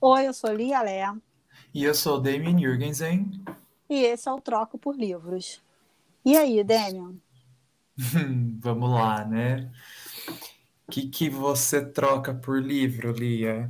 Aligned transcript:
Oi, 0.00 0.28
eu 0.28 0.32
sou 0.32 0.52
Lia 0.52 0.80
Lé. 0.80 1.12
E 1.74 1.82
eu 1.82 1.92
sou 1.92 2.20
Damien 2.20 2.56
Jürgensen. 2.56 3.32
E 3.90 4.04
esse 4.04 4.28
é 4.28 4.32
o 4.32 4.40
Troco 4.40 4.78
por 4.78 4.94
Livros. 4.94 5.60
E 6.24 6.36
aí, 6.36 6.62
Damien? 6.62 7.20
Vamos 8.60 8.90
lá, 8.90 9.24
né? 9.24 9.68
O 10.86 10.92
que, 10.92 11.08
que 11.08 11.28
você 11.28 11.84
troca 11.84 12.32
por 12.32 12.62
livro, 12.62 13.10
Lia? 13.10 13.68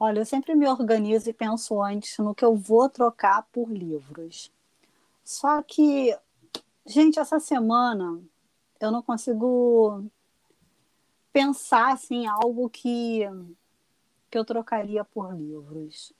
Olha, 0.00 0.18
eu 0.18 0.26
sempre 0.26 0.56
me 0.56 0.66
organizo 0.66 1.30
e 1.30 1.32
penso 1.32 1.80
antes 1.80 2.18
no 2.18 2.34
que 2.34 2.44
eu 2.44 2.56
vou 2.56 2.88
trocar 2.88 3.46
por 3.52 3.70
livros. 3.70 4.50
Só 5.24 5.62
que, 5.62 6.16
gente, 6.84 7.20
essa 7.20 7.38
semana 7.38 8.20
eu 8.80 8.90
não 8.90 9.00
consigo 9.00 10.04
pensar 11.32 11.92
assim 11.92 12.26
algo 12.26 12.68
que 12.68 13.22
que 14.30 14.38
eu 14.38 14.44
trocaria 14.44 15.04
por 15.04 15.34
livros. 15.34 16.12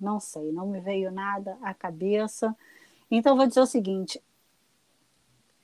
Não 0.00 0.20
sei, 0.20 0.52
não 0.52 0.66
me 0.66 0.80
veio 0.80 1.10
nada 1.10 1.58
à 1.62 1.74
cabeça. 1.74 2.56
Então 3.10 3.36
vou 3.36 3.46
dizer 3.46 3.60
o 3.60 3.66
seguinte: 3.66 4.22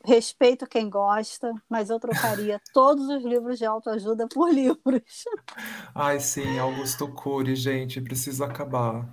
respeito 0.05 0.67
quem 0.67 0.91
gosta, 0.91 1.53
mas 1.69 1.89
eu 1.89 1.99
trocaria 1.99 2.61
todos 2.73 3.09
os 3.09 3.25
livros 3.25 3.59
de 3.59 3.65
autoajuda 3.65 4.29
por 4.29 4.53
livros. 4.53 5.25
Ai, 5.95 6.21
sim, 6.21 6.59
Augusto 6.59 7.09
Cury, 7.09 7.57
gente, 7.57 8.01
precisa 8.01 8.45
acabar. 8.45 9.09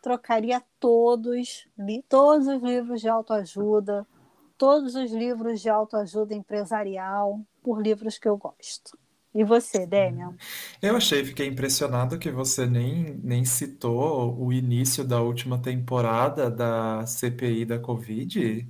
Trocaria 0.00 0.60
todos, 0.80 1.68
li 1.78 2.02
todos 2.08 2.48
os 2.48 2.60
livros 2.60 3.00
de 3.00 3.08
autoajuda, 3.08 4.04
todos 4.58 4.96
os 4.96 5.12
livros 5.12 5.60
de 5.60 5.68
autoajuda 5.68 6.34
empresarial 6.34 7.40
por 7.62 7.80
livros 7.80 8.18
que 8.18 8.28
eu 8.28 8.36
gosto. 8.36 8.98
E 9.34 9.44
você, 9.44 9.86
Demian? 9.86 10.38
Eu 10.80 10.96
achei, 10.96 11.24
fiquei 11.24 11.46
impressionado 11.46 12.18
que 12.18 12.30
você 12.30 12.66
nem, 12.66 13.14
nem 13.18 13.44
citou 13.44 14.36
o 14.38 14.52
início 14.52 15.04
da 15.04 15.20
última 15.20 15.60
temporada 15.60 16.50
da 16.50 17.06
CPI 17.06 17.64
da 17.64 17.78
Covid. 17.78 18.68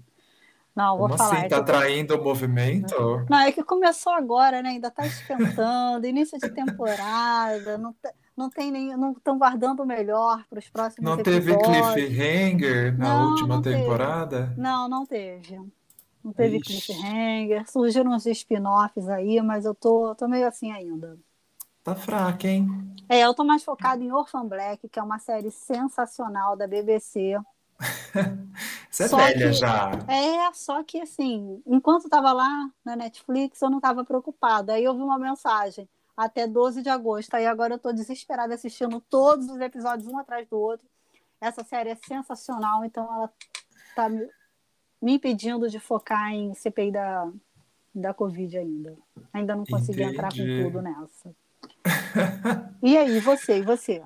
Não, 0.75 0.99
vou 0.99 1.09
Como 1.09 1.15
falar. 1.17 1.45
assim? 1.45 1.47
É 1.47 1.49
Tá 1.49 1.63
que, 1.63 1.63
traindo 1.63 2.17
o 2.17 2.25
movimento? 2.25 2.95
não, 3.29 3.39
é 3.41 3.53
que 3.53 3.63
começou 3.65 4.13
agora, 4.13 4.63
né? 4.63 4.71
Ainda 4.71 4.89
está 4.89 5.07
esquentando, 5.07 6.07
início 6.07 6.39
de 6.39 6.51
temporada, 6.51 7.79
não, 7.79 7.93
te- 7.95 8.15
não 8.37 8.51
tem 8.51 8.71
nem, 8.71 8.97
não 8.97 9.13
estão 9.13 9.39
guardando 9.39 9.81
o 9.83 9.87
melhor 9.87 10.47
para 10.49 10.59
os 10.59 10.69
próximos 10.69 11.17
Não 11.17 11.21
teve 11.23 11.59
episódios. 11.59 11.59
cliffhanger 11.59 12.97
na 12.99 13.15
Não, 13.15 13.19
última 13.19 13.61
não 13.61 13.65
teve. 13.65 14.01
temporada? 14.01 14.51
Não, 14.57 14.89
não 14.89 15.07
teve. 15.07 15.59
Não 16.25 16.33
teve 16.33 16.59
Ixi. 16.59 16.93
cliffhanger, 16.95 17.71
surgiram 17.71 18.13
uns 18.13 18.27
spin-offs 18.27 19.09
aí, 19.09 19.41
mas 19.43 19.65
eu 19.65 19.75
tô, 19.75 20.15
tô 20.15 20.29
meio 20.29 20.47
assim 20.47 20.71
ainda. 20.71 21.19
Tá 21.83 21.95
fraca, 21.97 22.47
hein? 22.47 22.69
É, 23.09 23.21
eu 23.21 23.35
tô 23.35 23.43
mais 23.45 23.65
focada 23.65 24.03
em 24.03 24.13
Orphan 24.13 24.47
Black, 24.47 24.89
que 24.89 24.99
é 24.99 25.03
uma 25.03 25.19
série 25.19 25.51
sensacional 25.51 26.57
da 26.57 26.67
BBC. 26.67 27.37
Você 28.89 29.05
é 29.05 29.09
Só 29.09 29.17
velha 29.17 29.49
que- 29.49 29.53
já. 29.53 29.91
É, 30.09 30.53
só 30.53 30.83
que 30.85 31.01
assim, 31.01 31.61
enquanto 31.67 32.05
estava 32.05 32.33
lá 32.33 32.71
na 32.85 32.95
Netflix, 32.95 33.61
eu 33.61 33.71
não 33.71 33.79
estava 33.79 34.05
preocupada. 34.05 34.75
Aí 34.75 34.85
eu 34.85 34.95
vi 34.95 35.03
uma 35.03 35.19
mensagem, 35.19 35.89
até 36.17 36.47
12 36.47 36.83
de 36.83 36.89
agosto. 36.89 37.35
Aí 37.35 37.47
agora 37.47 37.75
eu 37.75 37.79
tô 37.79 37.93
desesperada 37.93 38.55
assistindo 38.55 39.01
todos 39.01 39.49
os 39.49 39.61
episódios 39.61 40.07
um 40.07 40.19
atrás 40.19 40.47
do 40.49 40.57
outro. 40.59 40.87
Essa 41.41 41.65
série 41.65 41.91
é 41.91 41.97
sensacional, 41.97 42.85
então 42.85 43.03
ela 43.13 43.33
tá 43.97 44.09
me, 45.03 45.15
impedindo 45.15 45.69
de 45.69 45.79
focar 45.79 46.33
em 46.33 46.55
CPI 46.55 46.93
da, 46.93 47.31
da 47.95 48.15
Covid 48.15 48.57
ainda. 48.57 48.97
Ainda 49.33 49.57
não 49.57 49.65
consegui 49.65 50.03
entrar 50.03 50.31
com 50.31 50.43
Entendi. 50.43 50.63
tudo 50.63 50.83
nessa. 50.83 51.35
E 52.83 52.97
aí, 52.97 53.21
você? 53.21 53.59
E 53.59 53.63
você? 53.63 54.03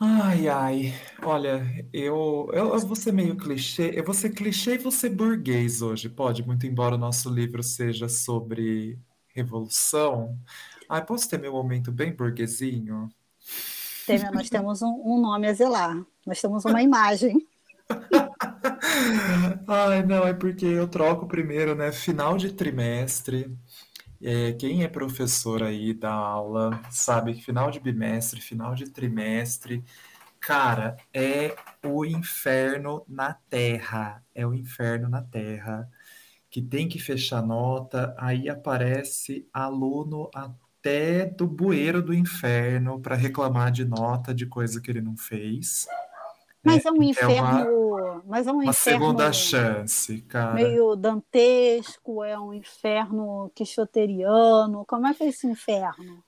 Ai, 0.00 0.48
ai. 0.48 0.94
Olha, 1.22 1.62
eu, 1.92 2.50
eu, 2.52 2.74
eu 2.74 2.78
vou 2.80 2.96
ser 2.96 3.12
meio 3.12 3.36
clichê. 3.36 3.92
Eu 3.94 4.04
vou 4.04 4.14
ser 4.14 4.30
clichê 4.30 4.74
e 4.74 4.78
vou 4.78 4.90
ser 4.90 5.10
burguês 5.10 5.80
hoje, 5.80 6.08
pode? 6.08 6.44
Muito 6.44 6.66
embora 6.66 6.96
o 6.96 6.98
nosso 6.98 7.30
livro 7.30 7.62
seja 7.62 8.08
sobre 8.08 8.98
revolução. 9.34 10.36
Ai, 10.88 11.04
posso 11.04 11.28
ter 11.28 11.38
meu 11.38 11.52
momento 11.52 11.92
bem 11.92 12.12
burguesinho? 12.12 13.08
Temer, 14.06 14.32
nós 14.32 14.50
temos 14.50 14.82
um, 14.82 15.02
um 15.04 15.20
nome 15.20 15.46
a 15.46 15.52
zelar. 15.52 16.04
Nós 16.26 16.40
temos 16.40 16.64
uma 16.64 16.82
imagem. 16.82 17.46
Ai, 19.66 20.02
não, 20.04 20.26
é 20.26 20.32
porque 20.32 20.66
eu 20.66 20.88
troco 20.88 21.26
primeiro, 21.26 21.74
né? 21.74 21.92
Final 21.92 22.36
de 22.36 22.52
trimestre. 22.52 23.56
É, 24.22 24.52
quem 24.52 24.84
é 24.84 24.88
professor 24.88 25.62
aí 25.62 25.92
da 25.92 26.12
aula 26.12 26.80
sabe 26.90 27.34
que 27.34 27.42
final 27.42 27.70
de 27.70 27.80
bimestre, 27.80 28.40
final 28.40 28.74
de 28.74 28.88
trimestre, 28.88 29.84
cara, 30.40 30.96
é 31.12 31.56
o 31.84 32.04
inferno 32.04 33.04
na 33.08 33.34
terra. 33.50 34.24
É 34.34 34.46
o 34.46 34.54
inferno 34.54 35.08
na 35.08 35.22
terra. 35.22 35.88
Que 36.50 36.62
tem 36.62 36.88
que 36.88 36.98
fechar 36.98 37.42
nota, 37.42 38.14
aí 38.18 38.48
aparece 38.48 39.48
aluno 39.52 40.30
até 40.34 41.26
do 41.26 41.46
bueiro 41.46 42.02
do 42.02 42.14
inferno 42.14 43.00
para 43.00 43.16
reclamar 43.16 43.72
de 43.72 43.84
nota 43.84 44.34
de 44.34 44.46
coisa 44.46 44.80
que 44.80 44.90
ele 44.90 45.00
não 45.00 45.16
fez. 45.16 45.86
Mas 46.64 46.84
é 46.84 46.90
um 46.90 47.02
É 47.18 47.26
uma, 47.26 47.64
inferno. 47.64 48.22
Mas 48.26 48.46
é 48.46 48.52
um 48.52 48.60
uma 48.60 48.72
segunda 48.72 49.28
inferno 49.28 49.34
chance, 49.34 50.22
cara. 50.22 50.54
meio 50.54 50.94
dantesco, 50.96 52.22
é 52.24 52.38
um 52.38 52.52
inferno 52.54 53.50
quixoteriano. 53.54 54.84
Como 54.86 55.06
é 55.06 55.14
que 55.14 55.24
é 55.24 55.28
esse 55.28 55.46
inferno? 55.46 56.24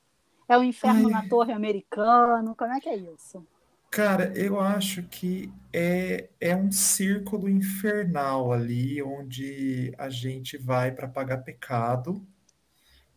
É 0.49 0.59
o 0.59 0.62
inferno 0.62 1.09
na 1.09 1.21
Ai, 1.21 1.28
Torre 1.28 1.53
Americano? 1.53 2.55
Como 2.56 2.73
é 2.73 2.81
que 2.81 2.89
é 2.89 2.97
isso? 2.97 3.47
cara, 3.91 4.33
eu 4.37 4.59
acho 4.61 5.05
que 5.05 5.53
é, 5.73 6.28
é 6.41 6.56
um 6.56 6.73
círculo 6.73 7.49
infernal 7.49 8.53
ali, 8.53 9.00
onde 9.03 9.94
a 9.97 10.11
gente 10.11 10.59
vai 10.59 10.91
para 10.91 11.06
pagar 11.09 11.39
pecado, 11.39 12.27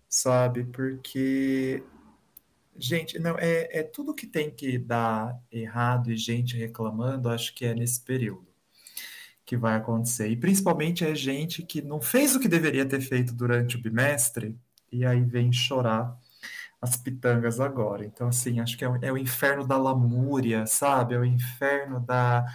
sabe? 0.09 0.63
Porque, 0.65 1.83
gente, 2.77 3.19
não, 3.19 3.37
é, 3.37 3.79
é 3.79 3.83
tudo 3.83 4.13
que 4.13 4.27
tem 4.27 4.51
que 4.51 4.77
dar 4.77 5.39
errado 5.51 6.11
e 6.11 6.17
gente 6.17 6.57
reclamando, 6.57 7.29
acho 7.29 7.53
que 7.53 7.65
é 7.65 7.73
nesse 7.73 8.01
período 8.01 8.47
que 9.45 9.57
vai 9.57 9.75
acontecer. 9.77 10.29
E 10.29 10.35
principalmente 10.35 11.05
é 11.05 11.15
gente 11.15 11.63
que 11.63 11.81
não 11.81 12.01
fez 12.01 12.35
o 12.35 12.39
que 12.39 12.47
deveria 12.49 12.85
ter 12.85 13.01
feito 13.01 13.33
durante 13.33 13.77
o 13.77 13.81
bimestre 13.81 14.57
e 14.91 15.05
aí 15.05 15.21
vem 15.23 15.51
chorar 15.51 16.17
as 16.81 16.97
pitangas 16.97 17.59
agora. 17.59 18.05
Então, 18.05 18.27
assim, 18.27 18.59
acho 18.59 18.77
que 18.77 18.83
é 18.85 18.89
o, 18.89 18.95
é 18.97 19.11
o 19.11 19.17
inferno 19.17 19.65
da 19.65 19.77
lamúria, 19.77 20.65
sabe? 20.65 21.15
É 21.15 21.19
o 21.19 21.25
inferno 21.25 21.99
da, 21.99 22.45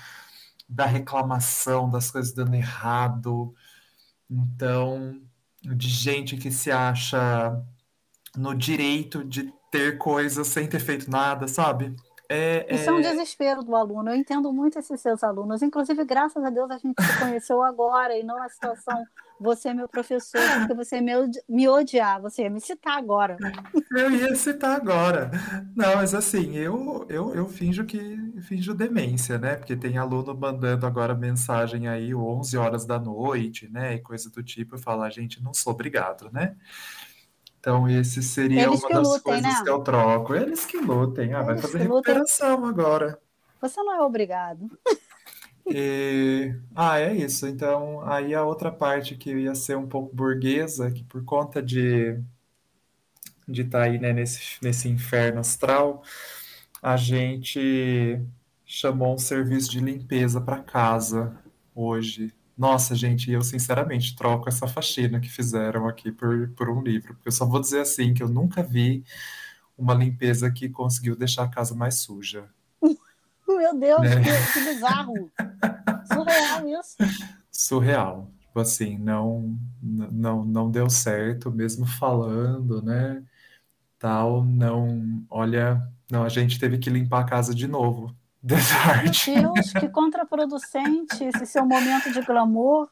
da 0.69 0.87
reclamação, 0.87 1.91
das 1.91 2.11
coisas 2.11 2.33
dando 2.33 2.55
errado. 2.55 3.55
Então, 4.31 5.21
de 5.63 5.89
gente 5.89 6.37
que 6.37 6.51
se 6.51 6.71
acha 6.71 7.59
no 8.37 8.55
direito 8.55 9.25
de 9.25 9.53
ter 9.73 9.99
coisas 9.99 10.47
sem 10.49 10.69
ter 10.69 10.81
feito 10.81 11.11
nada, 11.11 11.49
sabe? 11.49 11.97
Isso 12.71 12.89
é 12.91 12.93
um 12.93 12.99
É, 12.99 13.01
é... 13.01 13.11
desespero 13.11 13.63
do 13.63 13.75
aluno. 13.77 14.11
Eu 14.11 14.17
entendo 14.17 14.53
muito 14.53 14.79
esses 14.79 15.01
seus 15.01 15.23
alunos. 15.25 15.63
Inclusive, 15.63 16.05
graças 16.05 16.43
a 16.45 16.51
Deus, 16.51 16.71
a 16.71 16.79
gente 16.79 16.95
se 17.03 17.19
conheceu 17.19 17.63
agora 17.63 18.17
e 18.19 18.23
não 18.23 18.43
a 18.43 18.49
situação. 18.49 19.05
Você 19.41 19.71
é 19.71 19.75
meu 19.75 19.89
professor, 19.89 20.41
porque 20.61 20.75
você 20.75 21.01
me 21.01 21.17
odi- 21.17 21.43
me 21.49 21.69
odiar, 21.69 22.23
você 22.23 22.43
ia 22.43 22.51
me 22.51 22.61
citar 22.61 22.97
agora. 22.99 23.37
Eu 23.91 24.11
ia 24.13 24.35
citar 24.37 24.77
agora. 24.77 25.31
Não, 25.77 25.97
mas 25.97 26.15
assim, 26.15 26.55
eu, 26.57 27.05
eu, 27.09 27.35
eu 27.35 27.49
finjo 27.49 27.85
que 27.85 27.99
finjo 28.43 28.73
demência, 28.75 29.39
né? 29.39 29.57
Porque 29.57 29.77
tem 29.77 29.99
aluno 29.99 30.35
mandando 30.35 30.87
agora 30.87 31.15
mensagem 31.15 31.89
aí 31.89 32.15
11 32.15 32.57
horas 32.57 32.87
da 32.87 32.99
noite, 33.01 33.69
né? 33.69 33.95
E 33.97 34.01
coisa 34.01 34.31
do 34.31 34.43
tipo, 34.43 34.77
eu 34.77 34.79
falo, 34.79 35.03
"Ah, 35.03 35.11
gente, 35.11 35.43
não 35.43 35.53
sou 35.53 35.73
obrigado, 35.73 36.31
né? 36.33 36.57
Então, 37.63 37.89
esse 37.89 38.21
seria 38.25 38.65
Eles 38.65 38.81
uma 38.81 38.91
das 38.91 39.07
lutem, 39.07 39.23
coisas 39.23 39.43
né? 39.43 39.63
que 39.63 39.71
eu 39.71 39.85
troco. 39.85 40.35
Eles 40.35 40.67
que 40.67 40.79
lutem. 40.79 41.33
Ah, 41.33 41.43
vai 41.43 41.55
Eles 41.55 41.63
fazer 41.63 41.79
que 41.79 41.85
lutem. 41.87 42.15
recuperação 42.17 42.65
agora. 42.67 43.21
Você 43.61 43.81
não 43.85 43.95
é 43.95 44.03
obrigado. 44.03 44.69
E... 45.65 46.57
Ah, 46.75 46.99
é 46.99 47.15
isso. 47.15 47.47
Então, 47.47 48.03
aí 48.03 48.35
a 48.35 48.45
outra 48.45 48.73
parte 48.73 49.15
que 49.15 49.33
ia 49.33 49.55
ser 49.55 49.77
um 49.77 49.87
pouco 49.89 50.13
burguesa, 50.13 50.91
que 50.91 51.05
por 51.05 51.25
conta 51.25 51.63
de 51.63 52.21
de 53.47 53.63
estar 53.63 53.83
aí, 53.83 53.99
né, 53.99 54.13
nesse, 54.13 54.41
nesse 54.63 54.89
inferno 54.89 55.41
astral, 55.41 56.03
a 56.83 56.97
gente 56.97 58.21
chamou 58.67 59.15
um 59.15 59.19
serviço 59.19 59.71
de 59.71 59.81
limpeza 59.81 60.41
para 60.41 60.63
casa 60.63 61.37
hoje. 61.75 62.33
Nossa, 62.57 62.95
gente, 62.95 63.31
eu 63.31 63.43
sinceramente 63.43 64.15
troco 64.15 64.49
essa 64.49 64.69
faxina 64.69 65.21
que 65.21 65.29
fizeram 65.29 65.89
aqui 65.89 66.13
por, 66.13 66.51
por 66.51 66.69
um 66.69 66.83
livro, 66.83 67.15
porque 67.15 67.29
eu 67.29 67.33
só 67.33 67.47
vou 67.47 67.61
dizer 67.61 67.81
assim 67.81 68.13
que 68.13 68.23
eu 68.23 68.29
nunca 68.29 68.63
vi 68.63 69.05
uma 69.77 69.95
limpeza 69.95 70.51
que 70.51 70.69
conseguiu 70.69 71.17
deixar 71.17 71.45
a 71.45 71.49
casa 71.49 71.75
mais 71.75 71.97
suja, 71.97 72.49
Meu 73.49 73.79
Deus, 73.79 74.01
né? 74.01 74.23
que, 74.23 74.53
que 74.53 74.65
bizarro. 74.73 75.31
Surreal 76.07 76.69
isso. 76.69 76.97
Surreal. 77.51 78.31
Tipo 78.41 78.61
assim, 78.61 78.99
não, 78.99 79.59
não, 79.83 80.45
não 80.45 80.71
deu 80.71 80.89
certo, 80.89 81.51
mesmo 81.51 81.87
falando, 81.87 82.83
né? 82.83 83.23
tal, 84.03 84.45
não, 84.45 85.25
olha, 85.31 85.81
não, 86.11 86.25
a 86.25 86.29
gente 86.29 86.59
teve 86.59 86.77
que 86.77 86.91
limpar 86.91 87.21
a 87.21 87.25
casa 87.25 87.55
de 87.55 87.69
novo 87.69 88.13
dessa 88.43 88.75
arte. 88.75 89.31
Meu 89.31 89.53
Deus, 89.53 89.73
que 89.73 89.89
contraproducente 89.89 91.25
esse 91.25 91.47
seu 91.47 91.65
momento 91.65 92.13
de 92.13 92.21
glamour. 92.23 92.89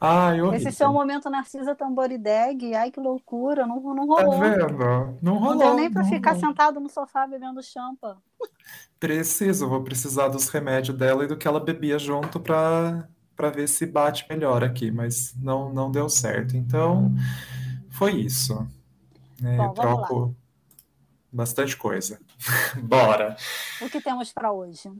Ai, 0.00 0.40
horrível. 0.40 0.68
Esse 0.68 0.76
seu 0.76 0.90
momento 0.92 1.28
Narcisa 1.28 1.74
Tamborideg, 1.74 2.74
ai 2.74 2.90
que 2.90 2.98
loucura, 2.98 3.66
não, 3.66 3.80
não 3.80 4.06
Tá 4.14 4.22
rolou. 4.22 4.40
vendo? 4.40 5.18
Não 5.20 5.34
rolou. 5.38 5.50
Não 5.54 5.58
deu 5.58 5.74
nem 5.74 5.90
para 5.90 6.04
ficar 6.04 6.32
rolou. 6.32 6.46
sentado 6.48 6.80
no 6.80 6.88
sofá 6.88 7.26
bebendo 7.26 7.62
champa. 7.62 8.16
Preciso, 8.98 9.68
vou 9.68 9.82
precisar 9.82 10.28
dos 10.28 10.48
remédios 10.48 10.96
dela 10.96 11.24
e 11.24 11.26
do 11.28 11.36
que 11.36 11.46
ela 11.48 11.60
bebia 11.60 11.98
junto 11.98 12.40
para 12.40 13.08
para 13.36 13.48
ver 13.48 13.66
se 13.68 13.86
bate 13.86 14.26
melhor 14.28 14.62
aqui, 14.62 14.90
mas 14.90 15.34
não 15.40 15.72
não 15.72 15.90
deu 15.90 16.08
certo. 16.10 16.56
Então, 16.56 17.14
foi 17.90 18.12
isso. 18.12 18.66
né? 19.40 19.56
Bom, 19.56 19.74
lá. 19.76 20.30
bastante 21.32 21.76
coisa. 21.76 22.18
Bora. 22.82 23.36
O 23.80 23.88
que 23.88 24.00
temos 24.00 24.32
para 24.32 24.52
hoje? 24.52 24.90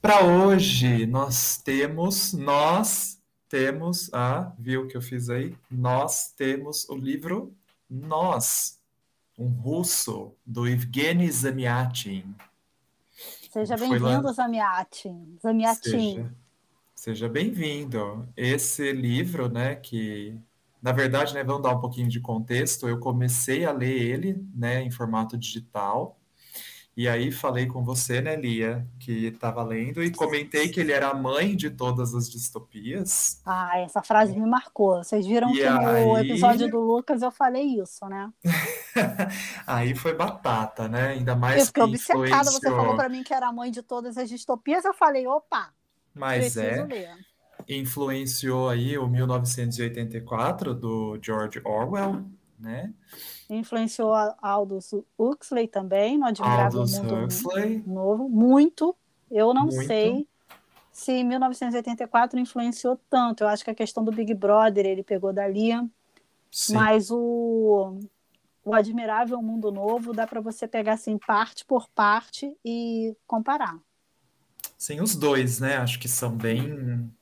Para 0.00 0.24
hoje, 0.24 1.06
nós 1.06 1.56
temos, 1.58 2.32
nós 2.32 3.20
temos, 3.48 4.12
ah, 4.12 4.52
viu 4.58 4.82
o 4.82 4.86
que 4.88 4.96
eu 4.96 5.02
fiz 5.02 5.28
aí? 5.28 5.56
Nós 5.70 6.32
temos 6.36 6.88
o 6.88 6.96
livro 6.96 7.54
Nós, 7.88 8.78
um 9.38 9.48
russo, 9.48 10.34
do 10.44 10.66
Evgeny 10.66 11.30
Zamyatin. 11.30 12.34
Seja 13.52 13.76
bem-vindo, 13.76 14.32
Zamiatin. 14.32 15.38
Zamiatin. 15.42 15.90
Seja, 15.90 16.34
seja 16.94 17.28
bem-vindo. 17.28 18.28
Esse 18.36 18.92
livro, 18.92 19.48
né, 19.48 19.74
que, 19.74 20.38
na 20.80 20.92
verdade, 20.92 21.34
né, 21.34 21.42
vamos 21.42 21.62
dar 21.62 21.74
um 21.74 21.80
pouquinho 21.80 22.08
de 22.08 22.20
contexto, 22.20 22.88
eu 22.88 23.00
comecei 23.00 23.64
a 23.64 23.72
ler 23.72 24.00
ele, 24.00 24.46
né, 24.54 24.82
em 24.82 24.90
formato 24.90 25.36
digital, 25.36 26.19
e 26.96 27.08
aí 27.08 27.30
falei 27.32 27.66
com 27.66 27.82
você, 27.84 28.20
né, 28.20 28.36
Lia, 28.36 28.86
que 28.98 29.26
estava 29.26 29.62
lendo, 29.62 30.02
e 30.02 30.10
comentei 30.10 30.68
que 30.68 30.80
ele 30.80 30.92
era 30.92 31.08
a 31.08 31.14
mãe 31.14 31.56
de 31.56 31.70
todas 31.70 32.14
as 32.14 32.28
distopias, 32.30 33.40
Ah, 33.46 33.78
essa 33.78 34.02
frase 34.02 34.38
me 34.38 34.46
marcou. 34.48 35.02
Vocês 35.02 35.24
viram 35.26 35.50
E 35.50 35.54
que 35.54 35.70
no 35.70 36.14
aí- 36.14 36.28
episódio 36.28 36.68
do 36.68 36.80
Lucas 36.80 37.22
eu 37.22 37.30
falei 37.30 37.62
isso, 37.80 38.06
né? 38.06 38.30
Aí 39.66 39.94
foi 39.94 40.14
batata, 40.14 40.88
né? 40.88 41.08
Ainda 41.10 41.34
mais 41.36 41.60
Eu 41.60 41.66
fiquei 41.66 41.82
que 41.84 41.88
obcecada. 41.90 42.44
Você 42.44 42.56
influenciou. 42.56 42.76
falou 42.76 42.96
para 42.96 43.08
mim 43.08 43.22
que 43.22 43.32
era 43.32 43.48
a 43.48 43.52
mãe 43.52 43.70
de 43.70 43.82
todas 43.82 44.16
as 44.18 44.28
distopias. 44.28 44.84
Eu 44.84 44.92
falei, 44.94 45.26
opa, 45.26 45.70
Mas 46.14 46.56
é, 46.56 46.82
ler. 46.84 47.10
influenciou 47.68 48.68
aí 48.68 48.98
o 48.98 49.06
1984 49.06 50.74
do 50.74 51.18
George 51.22 51.60
Orwell, 51.64 52.24
né? 52.60 52.94
Influenciou 53.48 54.14
a 54.14 54.36
Aldous 54.40 54.92
Huxley 55.18 55.66
também, 55.66 56.16
no 56.16 56.26
Admirável 56.26 56.82
Aldous 56.82 56.98
Mundo 56.98 57.14
Huxley, 57.24 57.82
Novo. 57.84 58.28
Muito. 58.28 58.96
Eu 59.30 59.52
não 59.52 59.70
Muito. 59.70 59.86
sei 59.86 60.28
se 60.92 61.24
1984 61.24 62.38
influenciou 62.40 63.00
tanto. 63.10 63.44
Eu 63.44 63.48
acho 63.48 63.64
que 63.64 63.70
a 63.70 63.74
questão 63.74 64.04
do 64.04 64.12
Big 64.12 64.34
Brother 64.34 64.86
ele 64.86 65.04
pegou 65.04 65.32
dali. 65.32 65.70
sim, 66.50 66.76
Mas 66.76 67.10
o, 67.10 67.98
o 68.64 68.74
Admirável 68.74 69.42
Mundo 69.42 69.72
Novo 69.72 70.12
dá 70.14 70.26
para 70.26 70.40
você 70.40 70.68
pegar 70.68 70.94
assim 70.94 71.18
parte 71.18 71.64
por 71.66 71.88
parte 71.90 72.56
e 72.64 73.16
comparar. 73.26 73.78
sim, 74.78 75.00
os 75.00 75.14
dois, 75.14 75.60
né? 75.60 75.76
Acho 75.76 75.98
que 75.98 76.08
são 76.08 76.36
bem, 76.36 77.12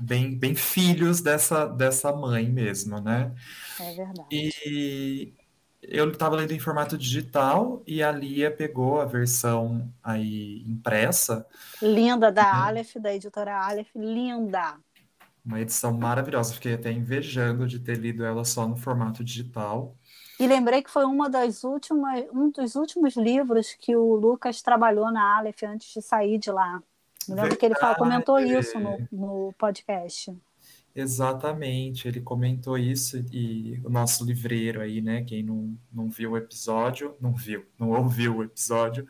bem, 0.00 0.38
bem 0.38 0.54
filhos 0.54 1.20
dessa, 1.20 1.66
dessa 1.66 2.12
mãe 2.12 2.48
mesmo, 2.50 3.00
né? 3.00 3.34
É 3.78 3.92
verdade. 3.94 4.26
E 4.30 5.34
eu 5.82 6.10
estava 6.10 6.36
lendo 6.36 6.52
em 6.52 6.58
formato 6.58 6.96
digital 6.98 7.82
e 7.86 8.02
a 8.02 8.10
Lia 8.12 8.50
pegou 8.54 9.00
a 9.00 9.04
versão 9.04 9.92
aí 10.02 10.62
impressa, 10.66 11.46
Linda 11.80 12.32
da 12.32 12.46
Uhum. 12.52 12.66
Aleph, 12.66 12.96
da 12.96 13.14
editora 13.14 13.54
Aleph, 13.56 13.94
linda. 13.94 14.80
uma 15.44 15.60
edição 15.60 15.92
maravilhosa. 15.96 16.54
Fiquei 16.54 16.74
até 16.74 16.90
invejando 16.92 17.66
de 17.66 17.78
ter 17.80 17.96
lido 17.98 18.24
ela 18.24 18.44
só 18.44 18.66
no 18.68 18.76
formato 18.76 19.22
digital. 19.24 19.96
E 20.38 20.46
lembrei 20.46 20.82
que 20.82 20.90
foi 20.90 21.04
uma 21.04 21.28
das 21.30 21.64
últimas, 21.64 22.24
um 22.32 22.50
dos 22.50 22.74
últimos 22.76 23.16
livros 23.16 23.74
que 23.74 23.94
o 23.96 24.14
Lucas 24.16 24.62
trabalhou 24.62 25.10
na 25.12 25.38
Aleph 25.38 25.62
antes 25.64 25.92
de 25.92 26.02
sair 26.02 26.38
de 26.38 26.50
lá. 26.50 26.82
Me 27.28 27.40
lembro 27.40 27.56
que 27.56 27.66
ele 27.66 27.74
falou, 27.74 27.96
comentou 27.96 28.38
isso 28.38 28.78
no, 28.78 29.08
no 29.10 29.54
podcast. 29.58 30.36
Exatamente, 30.94 32.06
ele 32.06 32.20
comentou 32.20 32.78
isso 32.78 33.24
e 33.32 33.80
o 33.84 33.90
nosso 33.90 34.24
livreiro 34.24 34.80
aí, 34.80 35.00
né? 35.00 35.24
Quem 35.24 35.42
não, 35.42 35.76
não 35.92 36.08
viu 36.08 36.32
o 36.32 36.36
episódio, 36.36 37.16
não 37.20 37.34
viu, 37.34 37.66
não 37.76 37.90
ouviu 37.90 38.36
o 38.36 38.44
episódio, 38.44 39.06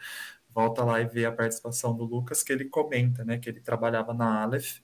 volta 0.54 0.82
lá 0.82 1.00
e 1.00 1.04
vê 1.04 1.26
a 1.26 1.32
participação 1.32 1.94
do 1.94 2.04
Lucas, 2.04 2.42
que 2.42 2.52
ele 2.52 2.64
comenta, 2.64 3.22
né? 3.22 3.36
Que 3.36 3.50
ele 3.50 3.60
trabalhava 3.60 4.14
na 4.14 4.42
Aleph 4.42 4.78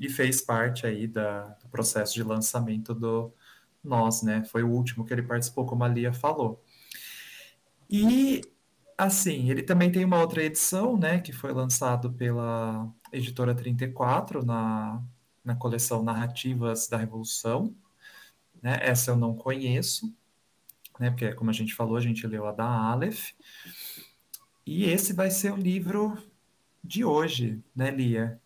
e 0.00 0.08
fez 0.08 0.40
parte 0.40 0.86
aí 0.86 1.06
da, 1.06 1.42
do 1.62 1.68
processo 1.68 2.14
de 2.14 2.22
lançamento 2.22 2.94
do 2.94 3.30
Nós, 3.84 4.22
né? 4.22 4.42
Foi 4.44 4.62
o 4.62 4.70
último 4.70 5.04
que 5.04 5.12
ele 5.12 5.22
participou, 5.22 5.66
como 5.66 5.84
a 5.84 5.88
Lia 5.88 6.14
falou. 6.14 6.64
E 7.90 8.40
assim, 8.98 9.50
ele 9.50 9.62
também 9.62 9.90
tem 9.90 10.04
uma 10.04 10.20
outra 10.20 10.42
edição, 10.42 10.98
né? 10.98 11.20
Que 11.20 11.32
foi 11.32 11.52
lançado 11.52 12.12
pela 12.12 12.92
editora 13.12 13.54
34 13.54 14.44
na 14.44 15.02
na 15.48 15.56
coleção 15.56 16.02
Narrativas 16.02 16.88
da 16.88 16.98
Revolução, 16.98 17.74
né? 18.62 18.78
Essa 18.82 19.12
eu 19.12 19.16
não 19.16 19.34
conheço, 19.34 20.14
né? 21.00 21.08
Porque, 21.08 21.32
como 21.32 21.48
a 21.48 21.54
gente 21.54 21.74
falou, 21.74 21.96
a 21.96 22.02
gente 22.02 22.26
leu 22.26 22.46
a 22.46 22.52
da 22.52 22.66
Aleph. 22.66 23.30
E 24.66 24.84
esse 24.84 25.14
vai 25.14 25.30
ser 25.30 25.54
o 25.54 25.56
livro 25.56 26.18
de 26.84 27.02
hoje, 27.02 27.62
né, 27.74 27.90
Lia? 27.90 28.38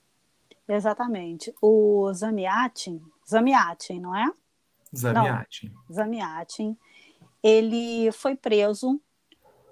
Exatamente. 0.69 1.52
O 1.60 2.08
Zamiatin, 2.14 3.02
Zamiatin, 3.28 3.99
não 3.99 4.14
é? 4.14 4.32
Zamiatin. 4.94 5.75
Zamiatin, 5.90 6.76
ele 7.43 8.12
foi 8.12 8.37
preso 8.37 9.00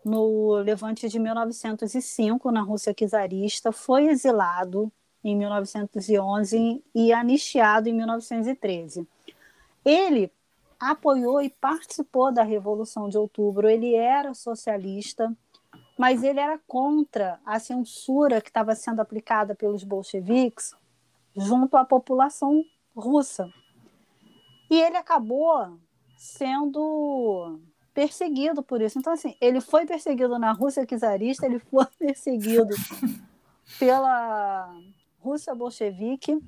no 0.04 0.56
levante 0.56 1.08
de 1.08 1.18
1905 1.18 2.50
na 2.50 2.62
Rússia 2.62 2.94
czarista, 2.94 3.72
foi 3.72 4.08
exilado 4.08 4.90
em 5.22 5.36
1911 5.36 6.82
e 6.94 7.12
anistiado 7.12 7.88
em 7.88 7.92
1913. 7.92 9.06
Ele 9.84 10.30
apoiou 10.78 11.42
e 11.42 11.50
participou 11.50 12.32
da 12.32 12.42
Revolução 12.42 13.08
de 13.08 13.18
Outubro, 13.18 13.68
ele 13.68 13.94
era 13.94 14.32
socialista, 14.32 15.34
mas 15.98 16.22
ele 16.22 16.40
era 16.40 16.58
contra 16.66 17.38
a 17.44 17.58
censura 17.58 18.40
que 18.40 18.48
estava 18.48 18.74
sendo 18.74 19.00
aplicada 19.00 19.54
pelos 19.54 19.84
bolcheviques 19.84 20.74
junto 21.36 21.76
à 21.76 21.84
população 21.84 22.64
russa. 22.96 23.52
E 24.70 24.80
ele 24.80 24.96
acabou 24.96 25.78
sendo 26.16 27.60
perseguido 28.00 28.62
por 28.62 28.80
isso. 28.80 28.98
Então, 28.98 29.12
assim, 29.12 29.36
ele 29.38 29.60
foi 29.60 29.84
perseguido 29.84 30.38
na 30.38 30.52
Rússia 30.52 30.86
czarista, 30.86 31.44
ele 31.44 31.58
foi 31.58 31.84
perseguido 31.98 32.74
pela 33.78 34.74
Rússia 35.18 35.54
bolchevique, 35.54 36.38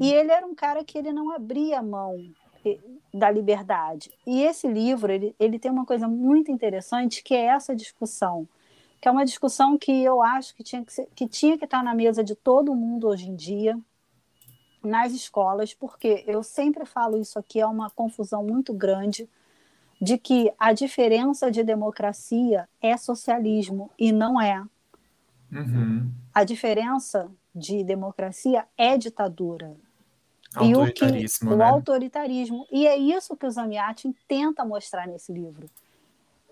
e 0.00 0.10
ele 0.10 0.30
era 0.30 0.46
um 0.46 0.54
cara 0.54 0.82
que 0.82 0.96
ele 0.96 1.12
não 1.12 1.30
abria 1.30 1.82
mão 1.82 2.16
eh, 2.64 2.78
da 3.12 3.30
liberdade. 3.30 4.10
E 4.26 4.42
esse 4.42 4.66
livro, 4.66 5.12
ele, 5.12 5.36
ele 5.38 5.58
tem 5.58 5.70
uma 5.70 5.84
coisa 5.84 6.08
muito 6.08 6.50
interessante, 6.50 7.22
que 7.22 7.34
é 7.34 7.48
essa 7.48 7.76
discussão, 7.76 8.48
que 8.98 9.06
é 9.06 9.10
uma 9.10 9.26
discussão 9.26 9.76
que 9.76 9.92
eu 10.02 10.22
acho 10.22 10.54
que 10.54 10.64
tinha 10.64 10.82
que, 10.82 10.92
ser, 10.94 11.06
que 11.14 11.28
tinha 11.28 11.58
que 11.58 11.66
estar 11.66 11.84
na 11.84 11.94
mesa 11.94 12.24
de 12.24 12.34
todo 12.34 12.74
mundo 12.74 13.08
hoje 13.08 13.28
em 13.28 13.36
dia, 13.36 13.78
nas 14.82 15.12
escolas, 15.12 15.74
porque 15.74 16.24
eu 16.26 16.42
sempre 16.42 16.86
falo 16.86 17.18
isso 17.18 17.38
aqui, 17.38 17.60
é 17.60 17.66
uma 17.66 17.90
confusão 17.90 18.42
muito 18.42 18.72
grande 18.72 19.28
de 20.00 20.16
que 20.16 20.52
a 20.58 20.72
diferença 20.72 21.50
de 21.50 21.62
democracia 21.62 22.68
é 22.80 22.96
socialismo 22.96 23.90
e 23.98 24.12
não 24.12 24.40
é. 24.40 24.62
Uhum. 25.52 26.10
A 26.32 26.44
diferença 26.44 27.30
de 27.54 27.82
democracia 27.82 28.64
é 28.76 28.96
ditadura. 28.96 29.74
E 30.60 30.74
o, 30.74 30.86
que, 30.92 31.04
Autoritarismo, 31.04 31.52
o 31.52 31.56
né? 31.56 31.64
autoritarismo. 31.64 32.66
E 32.70 32.86
é 32.86 32.96
isso 32.96 33.36
que 33.36 33.46
o 33.46 33.50
Zamiatin 33.50 34.14
tenta 34.26 34.64
mostrar 34.64 35.06
nesse 35.06 35.32
livro. 35.32 35.68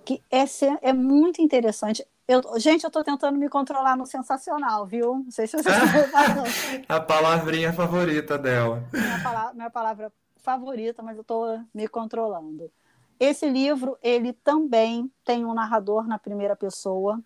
Que 0.04 0.22
é, 0.30 0.44
é 0.82 0.92
muito 0.92 1.40
interessante. 1.40 2.06
Eu, 2.28 2.42
gente, 2.58 2.84
eu 2.84 2.88
estou 2.88 3.02
tentando 3.02 3.38
me 3.38 3.48
controlar 3.48 3.96
no 3.96 4.04
sensacional, 4.04 4.84
viu? 4.84 5.22
Não 5.24 5.30
sei 5.30 5.46
se 5.46 5.56
vocês 5.56 5.74
estão. 5.76 6.44
A 6.88 7.00
palavrinha 7.00 7.72
favorita 7.72 8.36
dela. 8.36 8.84
minha 8.92 9.22
palavra, 9.22 9.54
minha 9.54 9.70
palavra 9.70 10.12
favorita, 10.36 11.02
mas 11.02 11.16
eu 11.16 11.22
estou 11.22 11.60
me 11.72 11.88
controlando. 11.88 12.70
Esse 13.18 13.48
livro, 13.48 13.96
ele 14.02 14.32
também 14.32 15.10
tem 15.24 15.44
um 15.44 15.54
narrador 15.54 16.06
na 16.06 16.18
primeira 16.18 16.54
pessoa, 16.54 17.22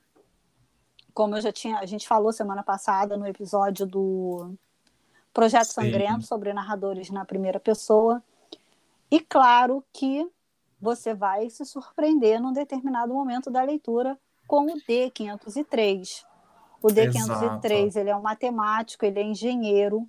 como 1.13 1.37
eu 1.37 1.41
já 1.41 1.53
tinha, 1.53 1.79
a 1.79 1.87
gente 1.87 2.07
falou 2.07 2.33
semana 2.33 2.63
passada 2.63 3.17
no 3.17 3.27
episódio 3.27 3.87
do 3.87 4.55
Projeto 5.33 5.67
Sim. 5.67 5.73
Sangrento 5.73 6.27
sobre 6.27 6.53
narradores 6.53 7.11
na 7.11 7.25
primeira 7.25 7.61
pessoa. 7.61 8.23
E 9.11 9.21
claro 9.21 9.85
que 9.93 10.27
você 10.81 11.13
vai 11.13 11.51
se 11.51 11.65
surpreender 11.65 12.41
num 12.41 12.53
determinado 12.53 13.13
momento 13.13 13.51
da 13.51 13.63
leitura 13.63 14.19
com 14.47 14.67
o 14.67 14.77
D503. 14.89 16.25
O 16.83 16.89
D503 16.89 17.97
ele 17.97 18.11
é 18.11 18.17
um 18.17 18.23
matemático, 18.23 19.05
ele 19.05 19.21
é 19.21 19.23
engenheiro. 19.23 20.09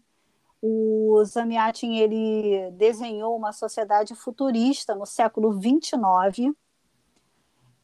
O 0.62 1.24
Zamiatin 1.25 1.96
ele 1.96 2.70
desenhou 2.72 3.36
uma 3.36 3.51
sociedade 3.51 4.13
futurista 4.13 4.94
no 4.94 5.06
século 5.06 5.60
29. 5.60 6.56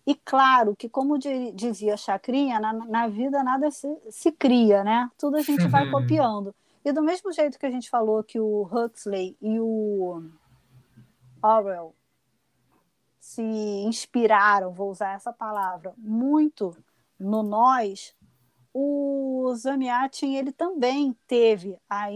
E 0.05 0.15
claro 0.15 0.75
que, 0.75 0.87
como 0.87 1.17
dizia 1.17 1.97
Chacrinha, 1.97 2.59
na, 2.59 2.71
na 2.73 3.07
vida 3.07 3.43
nada 3.43 3.69
se, 3.71 3.87
se, 4.09 4.31
cria, 4.31 4.83
né? 4.83 5.09
Tudo 5.17 5.37
a 5.37 5.41
gente 5.41 5.67
vai 5.67 5.89
copiando. 5.91 6.53
E 6.85 6.91
do 6.93 7.03
mesmo 7.03 7.31
jeito 7.33 7.59
que 7.59 7.65
a 7.65 7.71
gente 7.71 7.89
falou 7.89 8.23
que 8.23 8.39
o 8.39 8.61
Huxley 8.71 9.35
e 9.41 9.59
o 9.59 10.23
Orwell 11.43 11.93
se 13.19 13.41
inspiraram, 13.41 14.71
vou 14.71 14.89
usar 14.89 15.13
essa 15.13 15.33
palavra, 15.33 15.93
muito 15.97 16.77
no 17.19 17.43
nós, 17.43 18.15
o 18.79 19.55
Zamiatin 19.55 20.35
ele 20.35 20.51
também 20.51 21.17
teve 21.25 21.79
a, 21.89 22.09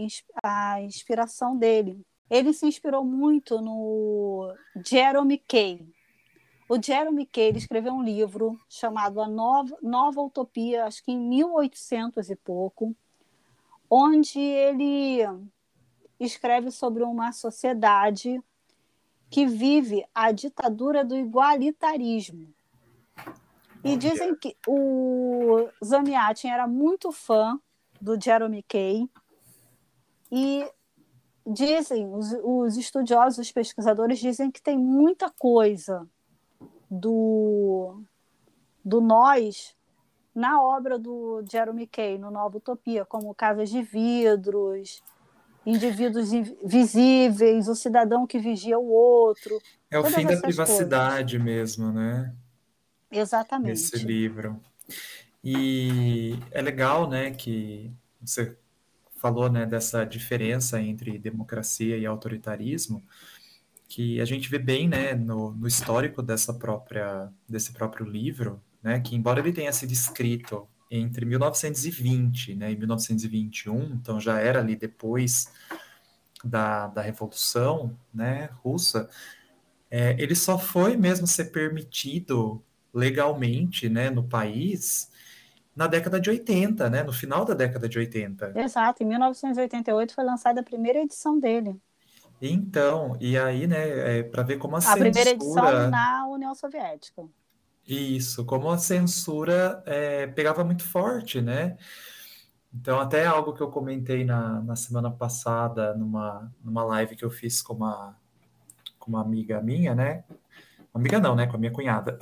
a 0.44 0.80
inspiração 0.80 1.56
dele. 1.56 2.06
Ele 2.30 2.52
se 2.52 2.66
inspirou 2.66 3.04
muito 3.04 3.60
no 3.60 4.54
Jeremy 4.86 5.38
Kay. 5.38 5.84
O 6.68 6.80
Jeremy 6.80 7.26
Kay 7.26 7.48
ele 7.48 7.58
escreveu 7.58 7.92
um 7.92 8.02
livro 8.02 8.56
chamado 8.68 9.20
A 9.20 9.26
Nova, 9.26 9.76
Nova 9.82 10.22
Utopia, 10.22 10.84
acho 10.84 11.02
que 11.02 11.10
em 11.10 11.18
1800 11.18 12.30
e 12.30 12.36
pouco, 12.36 12.94
onde 13.90 14.38
ele 14.38 15.22
escreve 16.20 16.70
sobre 16.70 17.02
uma 17.02 17.32
sociedade 17.32 18.40
que 19.28 19.46
vive 19.46 20.06
a 20.14 20.30
ditadura 20.30 21.04
do 21.04 21.16
igualitarismo. 21.16 22.54
E 23.84 23.96
dizem 23.96 24.34
que 24.36 24.56
o 24.66 25.68
Zamiatin 25.84 26.48
era 26.48 26.66
muito 26.66 27.10
fã 27.10 27.58
do 28.00 28.20
Jeremy 28.20 28.62
Kay 28.62 29.08
e 30.30 30.68
dizem, 31.46 32.06
os, 32.14 32.32
os 32.42 32.76
estudiosos, 32.76 33.38
os 33.38 33.52
pesquisadores 33.52 34.18
dizem 34.18 34.50
que 34.50 34.62
tem 34.62 34.78
muita 34.78 35.30
coisa 35.30 36.06
do, 36.90 38.02
do 38.84 39.00
nós 39.00 39.74
na 40.34 40.62
obra 40.62 40.98
do 40.98 41.44
Jeremy 41.50 41.86
Kay, 41.86 42.18
no 42.18 42.30
Nova 42.30 42.56
Utopia, 42.56 43.04
como 43.04 43.34
Casas 43.34 43.68
de 43.68 43.82
Vidros, 43.82 45.02
indivíduos 45.66 46.30
visíveis, 46.64 47.68
o 47.68 47.74
cidadão 47.74 48.26
que 48.26 48.38
vigia 48.38 48.78
o 48.78 48.88
outro. 48.88 49.58
É 49.90 49.98
o 49.98 50.04
fim 50.04 50.26
da 50.26 50.40
privacidade 50.40 51.38
coisas. 51.38 51.44
mesmo, 51.44 51.92
né? 51.92 52.34
Exatamente. 53.12 53.72
Esse 53.72 53.98
livro. 53.98 54.58
E 55.44 56.38
é 56.50 56.62
legal, 56.62 57.08
né, 57.08 57.30
que 57.30 57.92
você 58.20 58.56
falou, 59.16 59.50
né, 59.50 59.66
dessa 59.66 60.04
diferença 60.04 60.80
entre 60.80 61.18
democracia 61.18 61.96
e 61.96 62.06
autoritarismo, 62.06 63.02
que 63.88 64.20
a 64.20 64.24
gente 64.24 64.48
vê 64.48 64.58
bem, 64.58 64.88
né, 64.88 65.14
no, 65.14 65.52
no 65.52 65.66
histórico 65.66 66.22
dessa 66.22 66.54
própria, 66.54 67.30
desse 67.48 67.72
próprio 67.72 68.06
livro, 68.06 68.60
né, 68.82 69.00
que 69.00 69.14
embora 69.14 69.40
ele 69.40 69.52
tenha 69.52 69.72
sido 69.72 69.92
escrito 69.92 70.66
entre 70.90 71.24
1920 71.24 72.54
né, 72.54 72.72
e 72.72 72.76
1921, 72.76 73.94
então 73.94 74.20
já 74.20 74.38
era 74.38 74.60
ali 74.60 74.76
depois 74.76 75.52
da, 76.44 76.86
da 76.88 77.02
Revolução 77.02 77.96
né, 78.12 78.50
Russa, 78.62 79.08
é, 79.90 80.16
ele 80.18 80.34
só 80.34 80.58
foi 80.58 80.96
mesmo 80.96 81.26
ser 81.26 81.46
permitido 81.46 82.62
legalmente 82.92 83.88
né, 83.88 84.10
no 84.10 84.24
país 84.24 85.10
na 85.74 85.86
década 85.86 86.20
de 86.20 86.28
80, 86.28 86.90
né, 86.90 87.02
no 87.02 87.12
final 87.12 87.44
da 87.44 87.54
década 87.54 87.88
de 87.88 87.98
80. 87.98 88.52
Exato, 88.56 89.02
em 89.02 89.06
1988 89.06 90.14
foi 90.14 90.24
lançada 90.24 90.60
a 90.60 90.64
primeira 90.64 91.00
edição 91.00 91.38
dele. 91.38 91.80
Então, 92.40 93.16
e 93.20 93.38
aí, 93.38 93.66
né, 93.66 94.18
é, 94.18 94.22
para 94.22 94.42
ver 94.42 94.58
como 94.58 94.74
a, 94.74 94.78
a 94.78 94.82
censura... 94.82 95.00
primeira 95.00 95.30
edição 95.30 95.90
na 95.90 96.26
União 96.26 96.54
Soviética. 96.54 97.24
Isso, 97.86 98.44
como 98.44 98.70
a 98.70 98.78
censura 98.78 99.82
é, 99.86 100.26
pegava 100.26 100.62
muito 100.62 100.84
forte, 100.84 101.40
né? 101.40 101.76
Então, 102.74 102.98
até 102.98 103.26
algo 103.26 103.52
que 103.52 103.60
eu 103.60 103.70
comentei 103.70 104.24
na, 104.24 104.60
na 104.62 104.76
semana 104.76 105.10
passada, 105.10 105.94
numa, 105.94 106.50
numa 106.64 106.84
live 106.84 107.16
que 107.16 107.24
eu 107.24 107.30
fiz 107.30 107.60
com 107.60 107.74
uma, 107.74 108.16
com 108.98 109.10
uma 109.10 109.20
amiga 109.20 109.60
minha, 109.60 109.94
né? 109.94 110.24
Amiga 110.94 111.18
não, 111.18 111.34
né? 111.34 111.46
Com 111.46 111.56
a 111.56 111.58
minha 111.58 111.72
cunhada. 111.72 112.18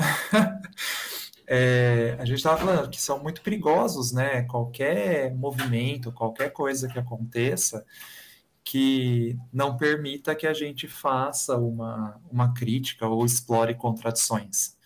é, 1.47 2.17
a 2.19 2.25
gente 2.25 2.39
estava 2.39 2.59
falando 2.59 2.91
que 2.91 3.01
são 3.01 3.23
muito 3.23 3.43
perigosos, 3.43 4.13
né? 4.13 4.43
Qualquer 4.45 5.35
movimento, 5.35 6.13
qualquer 6.13 6.51
coisa 6.53 6.89
que 6.89 6.99
aconteça 6.99 7.85
que 8.63 9.37
não 9.53 9.77
permita 9.77 10.35
que 10.35 10.47
a 10.47 10.53
gente 10.53 10.87
faça 10.87 11.57
uma, 11.57 12.21
uma 12.31 12.53
crítica 12.55 13.07
ou 13.09 13.25
explore 13.25 13.75
contradições 13.75 14.79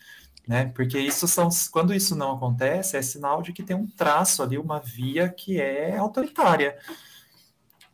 né? 0.47 0.67
Porque 0.75 0.99
isso 0.99 1.27
são, 1.27 1.49
quando 1.71 1.95
isso 1.95 2.15
não 2.15 2.33
acontece, 2.33 2.97
é 2.97 3.03
sinal 3.03 3.43
de 3.43 3.53
que 3.53 3.63
tem 3.63 3.77
um 3.77 3.87
traço 3.87 4.43
ali, 4.43 4.59
uma 4.59 4.81
via 4.81 5.29
que 5.29 5.61
é 5.61 5.97
autoritária, 5.97 6.77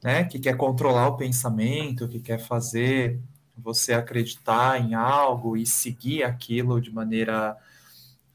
né? 0.03 0.25
Que 0.25 0.39
quer 0.39 0.57
controlar 0.57 1.09
o 1.09 1.17
pensamento, 1.17 2.09
que 2.09 2.21
quer 2.21 2.39
fazer 2.39 3.21
você 3.63 3.93
acreditar 3.93 4.81
em 4.81 4.95
algo 4.95 5.57
e 5.57 5.67
seguir 5.67 6.23
aquilo 6.23 6.81
de 6.81 6.93
maneira 6.93 7.57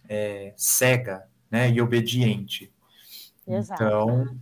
é, 0.08 0.54
cega, 0.56 1.28
né? 1.50 1.70
E 1.72 1.82
obediente. 1.82 2.72
Exato. 3.48 3.84
Então. 3.84 4.38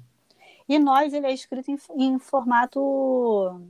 E 0.67 0.79
nós 0.79 1.13
ele 1.13 1.27
é 1.27 1.33
escrito 1.33 1.69
em, 1.69 1.77
em 1.97 2.19
formato 2.19 3.61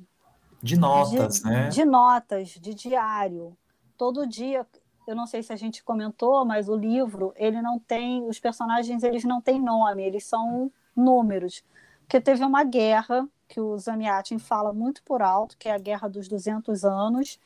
de 0.61 0.77
notas, 0.77 1.39
de, 1.39 1.45
né? 1.45 1.69
De 1.69 1.85
notas, 1.85 2.49
de 2.49 2.73
diário. 2.73 3.57
Todo 3.97 4.27
dia 4.27 4.65
eu 5.05 5.15
não 5.15 5.27
sei 5.27 5.43
se 5.43 5.51
a 5.51 5.55
gente 5.55 5.83
comentou, 5.83 6.45
mas 6.45 6.69
o 6.69 6.75
livro, 6.75 7.33
ele 7.35 7.61
não 7.61 7.77
tem, 7.77 8.25
os 8.25 8.39
personagens, 8.39 9.03
eles 9.03 9.23
não 9.23 9.41
têm 9.41 9.61
nome, 9.61 10.03
eles 10.03 10.25
são 10.25 10.71
números. 10.95 11.63
Porque 12.01 12.21
teve 12.21 12.43
uma 12.43 12.63
guerra, 12.63 13.27
que 13.47 13.59
o 13.59 13.77
Zamiatin 13.77 14.39
fala 14.39 14.73
muito 14.73 15.03
por 15.03 15.21
alto, 15.21 15.57
que 15.57 15.69
é 15.69 15.73
a 15.73 15.77
Guerra 15.77 16.07
dos 16.07 16.27
200 16.27 16.83
Anos, 16.83 17.39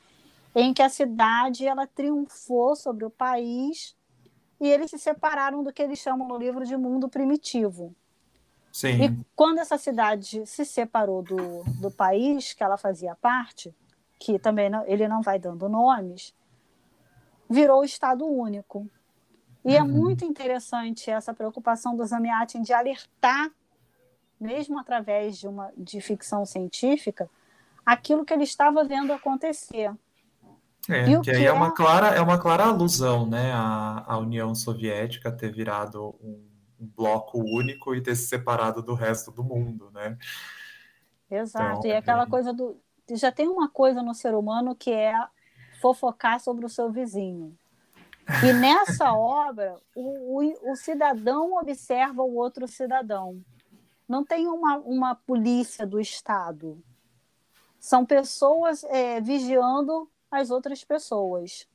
em 0.56 0.74
que 0.74 0.82
a 0.82 0.89
cidade, 0.89 1.68
ela 1.68 1.86
triunfou 1.86 2.75
sobre 2.75 3.06
o 3.06 3.10
país 3.10 3.96
e 4.60 4.68
eles 4.68 4.89
se 4.89 4.98
separaram 4.98 5.63
do 5.63 5.72
que 5.72 5.82
eles 5.82 6.00
chamam 6.00 6.27
no 6.27 6.38
livro 6.38 6.66
de 6.66 6.75
mundo 6.75 7.08
primitivo. 7.08 7.96
Sim. 8.72 9.04
E 9.04 9.25
quando 9.36 9.60
essa 9.60 9.77
cidade 9.77 10.46
se 10.46 10.66
separou 10.66 11.22
do, 11.22 11.63
do 11.82 11.92
país 11.92 12.54
que 12.54 12.63
ela 12.63 12.77
fazia 12.77 13.16
parte, 13.16 13.74
que 14.20 14.39
também 14.39 14.70
não, 14.70 14.86
ele 14.86 15.08
não 15.08 15.22
vai 15.22 15.39
dando 15.39 15.70
nomes, 15.70 16.34
virou 17.50 17.84
Estado 17.84 18.25
único. 18.25 18.89
E 19.63 19.75
é 19.75 19.82
uhum. 19.82 19.89
é 19.89 19.92
muito 19.92 20.25
interessante 20.25 21.10
essa 21.10 21.34
preocupação 21.34 21.96
do 21.96 22.06
Zamiatin 22.06 22.62
de 22.62 22.74
alertar, 22.74 23.51
mesmo 24.39 24.79
através 24.79 25.38
de 25.38 25.48
uma 25.48 25.72
de 25.75 26.00
ficção 26.01 26.46
científica, 26.46 27.29
aquilo 27.86 28.25
que 28.25 28.34
ele 28.34 28.44
estava 28.44 28.84
vendo 28.84 29.13
acontecer. 29.13 29.91
É, 30.89 31.03
que, 31.03 31.22
que 31.22 31.32
aí 31.32 31.44
é... 31.44 31.48
é... 31.48 31.51
uma 31.51 31.72
clara 31.72 32.08
é 32.08 32.22
uma 32.22 32.38
clara 32.38 32.65
alusão, 32.65 33.27
né, 33.27 33.51
à, 33.53 34.03
à 34.08 34.17
União 34.17 34.56
Soviética 34.56 35.32
ter 35.32 35.51
virado 35.51 36.15
um, 36.22 36.48
um, 36.79 36.91
bloco 36.96 37.39
único 37.39 37.94
e 37.94 38.01
ter 38.01 38.15
se 38.15 38.27
separado 38.27 38.82
do 38.82 38.94
resto 38.94 39.32
do 39.32 39.44
mundo, 39.44 39.91
né? 39.94 40.17
Exato. 41.29 41.79
Então, 41.79 41.91
e 41.91 41.94
aquela 41.94 42.24
é... 42.24 42.27
coisa 42.27 42.53
do 42.53 42.79
já 43.15 43.32
tem 43.32 43.48
uma 43.48 43.70
coisa 43.70 44.01
no 44.01 44.13
ser 44.13 44.34
humano 44.36 44.75
que 44.75 44.91
é 44.91 45.13
fofocar 45.82 46.39
sobre 46.39 46.65
o 46.65 46.70
seu 46.70 46.91
vizinho. 46.91 47.58
E 48.44 48.51
nessa 48.53 49.13
obra, 49.13 49.77
o, 49.96 50.41
o, 50.41 50.72
o, 50.72 50.75
cidadão 50.75 51.53
observa 51.53 52.22
o 52.22 52.36
outro 52.36 52.67
cidadão. 52.67 53.41
Não 54.08 54.24
tem 54.24 54.48
uma, 54.48 54.78
uma 54.78 55.16
polícia 55.16 55.86
do 55.86 56.00
Estado. 56.00 56.82
São 57.80 58.06
pessoas 58.06 58.84
é, 58.86 59.20
vigiando 59.22 60.10
as 60.32 60.50
outras 60.50 60.84
pessoas. 60.84 61.68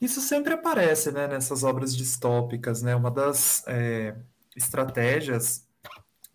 Isso 0.00 0.20
sempre 0.20 0.54
aparece 0.54 1.10
né, 1.10 1.26
nessas 1.26 1.62
obras 1.62 1.96
distópicas. 1.96 2.82
Né? 2.82 2.94
Uma 2.94 3.10
das 3.10 3.64
é, 3.66 4.16
estratégias 4.56 5.66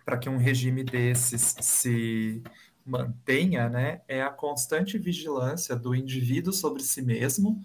para 0.06 0.18
que 0.18 0.30
um 0.30 0.38
regime 0.38 0.84
desses 0.84 1.56
se 1.60 2.42
mantenha, 2.86 3.68
né, 3.68 4.02
é 4.08 4.22
a 4.22 4.30
constante 4.30 4.98
vigilância 4.98 5.76
do 5.76 5.94
indivíduo 5.94 6.54
sobre 6.54 6.82
si 6.82 7.02
mesmo, 7.02 7.62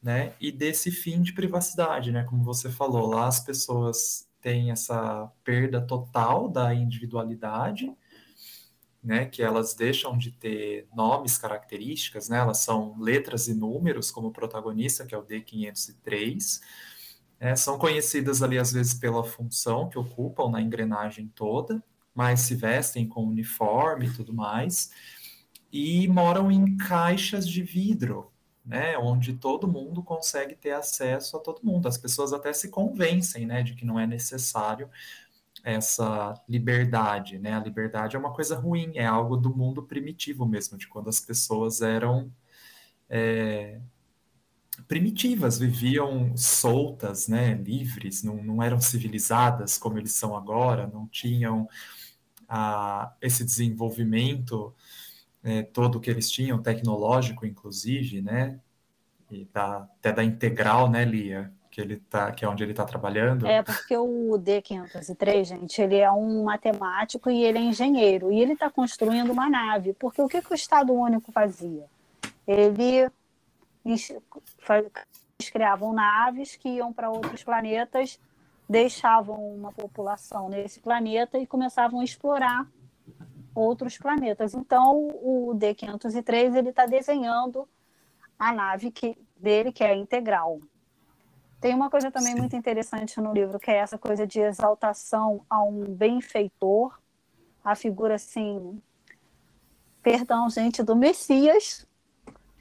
né, 0.00 0.34
e 0.40 0.52
desse 0.52 0.92
fim 0.92 1.20
de 1.20 1.32
privacidade, 1.32 2.12
né, 2.12 2.22
como 2.22 2.44
você 2.44 2.70
falou, 2.70 3.08
lá 3.08 3.26
as 3.26 3.40
pessoas 3.40 4.28
têm 4.46 4.70
essa 4.70 5.28
perda 5.42 5.80
total 5.80 6.48
da 6.48 6.72
individualidade, 6.72 7.92
né, 9.02 9.26
que 9.26 9.42
elas 9.42 9.74
deixam 9.74 10.16
de 10.16 10.30
ter 10.30 10.86
nomes, 10.94 11.36
características, 11.36 12.28
né, 12.28 12.38
elas 12.38 12.58
são 12.58 12.96
letras 12.96 13.48
e 13.48 13.54
números, 13.54 14.12
como 14.12 14.28
o 14.28 14.32
protagonista, 14.32 15.04
que 15.04 15.16
é 15.16 15.18
o 15.18 15.24
D503, 15.24 16.60
é, 17.40 17.56
são 17.56 17.76
conhecidas 17.76 18.40
ali 18.40 18.56
às 18.56 18.70
vezes 18.70 18.94
pela 18.94 19.24
função 19.24 19.88
que 19.88 19.98
ocupam 19.98 20.48
na 20.48 20.62
engrenagem 20.62 21.26
toda, 21.34 21.82
mas 22.14 22.38
se 22.38 22.54
vestem 22.54 23.04
com 23.04 23.26
uniforme 23.26 24.06
e 24.06 24.12
tudo 24.12 24.32
mais, 24.32 24.92
e 25.72 26.06
moram 26.06 26.52
em 26.52 26.76
caixas 26.76 27.48
de 27.48 27.64
vidro, 27.64 28.30
né, 28.66 28.98
onde 28.98 29.34
todo 29.34 29.68
mundo 29.68 30.02
consegue 30.02 30.56
ter 30.56 30.72
acesso 30.72 31.36
a 31.36 31.40
todo 31.40 31.62
mundo. 31.62 31.86
As 31.86 31.96
pessoas 31.96 32.32
até 32.32 32.52
se 32.52 32.68
convencem, 32.68 33.46
né, 33.46 33.62
de 33.62 33.74
que 33.74 33.84
não 33.84 33.98
é 33.98 34.06
necessário 34.06 34.90
essa 35.62 36.34
liberdade, 36.48 37.38
né? 37.38 37.54
A 37.54 37.60
liberdade 37.60 38.14
é 38.14 38.18
uma 38.18 38.32
coisa 38.32 38.56
ruim, 38.56 38.92
é 38.94 39.04
algo 39.04 39.36
do 39.36 39.54
mundo 39.54 39.82
primitivo 39.82 40.46
mesmo, 40.46 40.78
de 40.78 40.86
quando 40.86 41.08
as 41.08 41.18
pessoas 41.18 41.80
eram 41.80 42.30
é, 43.08 43.80
primitivas, 44.86 45.58
viviam 45.58 46.36
soltas, 46.36 47.26
né? 47.26 47.54
Livres, 47.54 48.22
não, 48.22 48.36
não 48.42 48.62
eram 48.62 48.80
civilizadas 48.80 49.76
como 49.76 49.98
eles 49.98 50.12
são 50.12 50.36
agora, 50.36 50.86
não 50.86 51.08
tinham 51.08 51.68
a, 52.48 53.12
esse 53.20 53.44
desenvolvimento 53.44 54.72
é, 55.46 55.62
todo 55.62 56.00
que 56.00 56.10
eles 56.10 56.30
tinham, 56.30 56.60
tecnológico 56.60 57.46
inclusive, 57.46 58.20
né? 58.20 58.60
E 59.30 59.44
da, 59.52 59.88
até 59.98 60.12
da 60.12 60.22
integral, 60.22 60.90
né, 60.90 61.04
Lia? 61.04 61.52
que 61.76 61.82
ele 61.82 61.98
tá, 61.98 62.32
que 62.32 62.42
é 62.42 62.48
onde 62.48 62.62
ele 62.62 62.70
está 62.70 62.86
trabalhando? 62.86 63.46
É, 63.46 63.62
porque 63.62 63.94
o 63.94 64.30
D503, 64.38 65.44
gente, 65.44 65.82
ele 65.82 65.96
é 65.96 66.10
um 66.10 66.44
matemático 66.44 67.28
e 67.28 67.44
ele 67.44 67.58
é 67.58 67.60
engenheiro. 67.60 68.32
E 68.32 68.40
ele 68.40 68.54
está 68.54 68.70
construindo 68.70 69.30
uma 69.30 69.50
nave. 69.50 69.92
Porque 69.92 70.22
o 70.22 70.26
que, 70.26 70.40
que 70.40 70.50
o 70.50 70.54
Estado 70.54 70.94
Único 70.94 71.30
fazia? 71.30 71.84
Ele 72.46 73.10
eles 73.84 75.50
criavam 75.52 75.92
naves 75.92 76.56
que 76.56 76.66
iam 76.66 76.94
para 76.94 77.10
outros 77.10 77.44
planetas, 77.44 78.18
deixavam 78.66 79.36
uma 79.36 79.70
população 79.70 80.48
nesse 80.48 80.80
planeta 80.80 81.38
e 81.38 81.46
começavam 81.46 82.00
a 82.00 82.04
explorar 82.04 82.66
outros 83.56 83.96
planetas. 83.96 84.54
Então, 84.54 85.08
o 85.22 85.52
D503 85.54 86.54
ele 86.54 86.70
está 86.70 86.86
desenhando 86.86 87.68
a 88.38 88.52
nave 88.52 88.90
que, 88.90 89.16
dele, 89.36 89.72
que 89.72 89.82
é 89.82 89.94
integral. 89.94 90.60
Tem 91.60 91.74
uma 91.74 91.88
coisa 91.88 92.10
também 92.10 92.34
Sim. 92.34 92.40
muito 92.40 92.54
interessante 92.54 93.20
no 93.20 93.32
livro, 93.32 93.58
que 93.58 93.70
é 93.70 93.76
essa 93.76 93.96
coisa 93.96 94.26
de 94.26 94.40
exaltação 94.40 95.44
a 95.48 95.62
um 95.62 95.84
benfeitor, 95.84 96.98
a 97.64 97.74
figura 97.74 98.16
assim, 98.16 98.80
perdão, 100.02 100.50
gente, 100.50 100.82
do 100.82 100.94
Messias. 100.94 101.86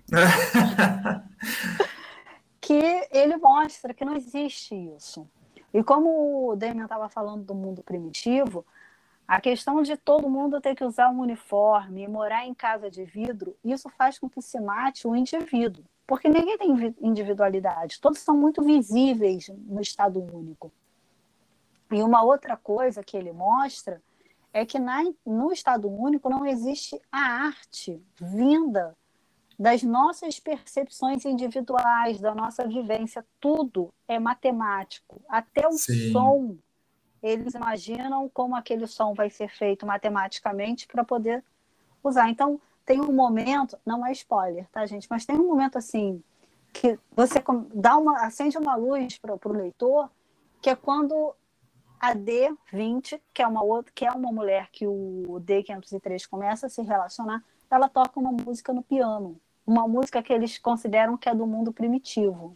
que 2.62 3.08
ele 3.12 3.38
mostra 3.38 3.94
que 3.94 4.06
não 4.06 4.16
existe 4.16 4.74
isso. 4.96 5.30
E 5.74 5.84
como 5.84 6.50
o 6.50 6.56
Damian 6.56 6.86
estava 6.86 7.10
falando 7.10 7.44
do 7.44 7.54
mundo 7.54 7.84
primitivo, 7.84 8.66
a 9.28 9.42
questão 9.42 9.82
de 9.82 9.98
todo 9.98 10.30
mundo 10.30 10.62
ter 10.62 10.76
que 10.76 10.84
usar 10.84 11.10
um 11.10 11.20
uniforme 11.20 12.04
e 12.04 12.08
morar 12.08 12.46
em 12.46 12.54
casa 12.54 12.90
de 12.90 13.04
vidro, 13.04 13.58
isso 13.64 13.90
faz 13.90 14.20
com 14.20 14.30
que 14.30 14.42
se 14.42 14.60
mate 14.60 15.08
o 15.08 15.16
indivíduo 15.16 15.84
porque 16.08 16.30
ninguém 16.30 16.58
tem 16.58 16.96
individualidade, 17.02 18.00
todos 18.00 18.20
são 18.20 18.38
muito 18.38 18.64
visíveis 18.64 19.50
no 19.50 19.82
Estado 19.82 20.22
único. 20.22 20.72
E 21.92 22.02
uma 22.02 22.24
outra 22.24 22.56
coisa 22.56 23.04
que 23.04 23.18
ele 23.18 23.32
mostra 23.32 24.02
é 24.54 24.66
que 24.66 24.80
na, 24.80 25.04
no 25.26 25.52
Estado 25.52 25.90
único 25.90 26.30
não 26.30 26.46
existe 26.46 27.00
a 27.12 27.20
arte 27.48 28.02
vinda 28.20 28.96
das 29.58 29.84
nossas 29.84 30.40
percepções 30.40 31.26
individuais, 31.26 32.20
da 32.20 32.36
nossa 32.36 32.68
vivência, 32.68 33.26
tudo 33.40 33.94
é 34.08 34.20
matemático, 34.20 35.22
até 35.30 35.68
o 35.68 35.74
Sim. 35.74 36.12
som. 36.12 36.58
Eles 37.26 37.56
imaginam 37.56 38.30
como 38.30 38.56
aquele 38.56 38.86
som 38.86 39.16
vai 39.16 39.32
ser 39.32 39.50
feito 39.50 39.84
matematicamente 39.84 40.86
para 40.88 41.04
poder 41.04 41.44
usar. 42.04 42.30
Então, 42.30 42.62
tem 42.86 43.02
um 43.02 43.12
momento, 43.12 43.78
não 43.84 44.06
é 44.06 44.12
spoiler, 44.12 44.68
tá, 44.72 44.86
gente? 44.86 45.08
Mas 45.10 45.26
tem 45.26 45.36
um 45.36 45.48
momento 45.48 45.76
assim 45.76 46.24
que 46.72 47.00
você 47.16 47.44
dá 47.74 47.98
uma, 47.98 48.26
acende 48.26 48.60
uma 48.60 48.76
luz 48.76 49.18
para 49.18 49.34
o 49.34 49.54
leitor, 49.54 50.08
que 50.62 50.70
é 50.70 50.76
quando 50.76 51.34
a 52.00 52.14
D20, 52.14 53.20
que 53.34 53.42
é 53.42 53.48
uma 53.48 53.64
outra, 53.64 53.92
que 53.96 54.06
é 54.06 54.12
uma 54.12 54.32
mulher 54.32 54.70
que 54.72 54.86
o 54.86 55.42
D503 55.44 56.28
começa 56.30 56.68
a 56.68 56.70
se 56.70 56.84
relacionar, 56.84 57.44
ela 57.72 57.90
toca 57.90 58.20
uma 58.20 58.32
música 58.32 58.72
no 58.72 58.84
piano, 58.84 59.40
uma 59.66 59.88
música 59.88 60.22
que 60.22 60.32
eles 60.32 60.60
consideram 60.60 61.18
que 61.18 61.28
é 61.28 61.34
do 61.34 61.48
mundo 61.48 61.74
primitivo. 61.74 62.56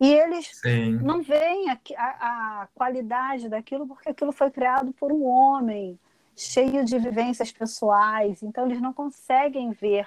E 0.00 0.12
eles 0.12 0.50
Sim. 0.60 0.98
não 1.02 1.22
veem 1.22 1.70
a, 1.70 1.78
a, 1.96 2.62
a, 2.62 2.68
qualidade 2.74 3.48
daquilo 3.48 3.86
porque 3.86 4.08
aquilo 4.08 4.32
foi 4.32 4.50
criado 4.50 4.92
por 4.92 5.12
um 5.12 5.24
homem 5.24 5.98
cheio 6.36 6.84
de 6.84 6.98
vivências 6.98 7.52
pessoais, 7.52 8.42
então 8.42 8.66
eles 8.66 8.80
não 8.80 8.92
conseguem 8.92 9.70
ver 9.70 10.06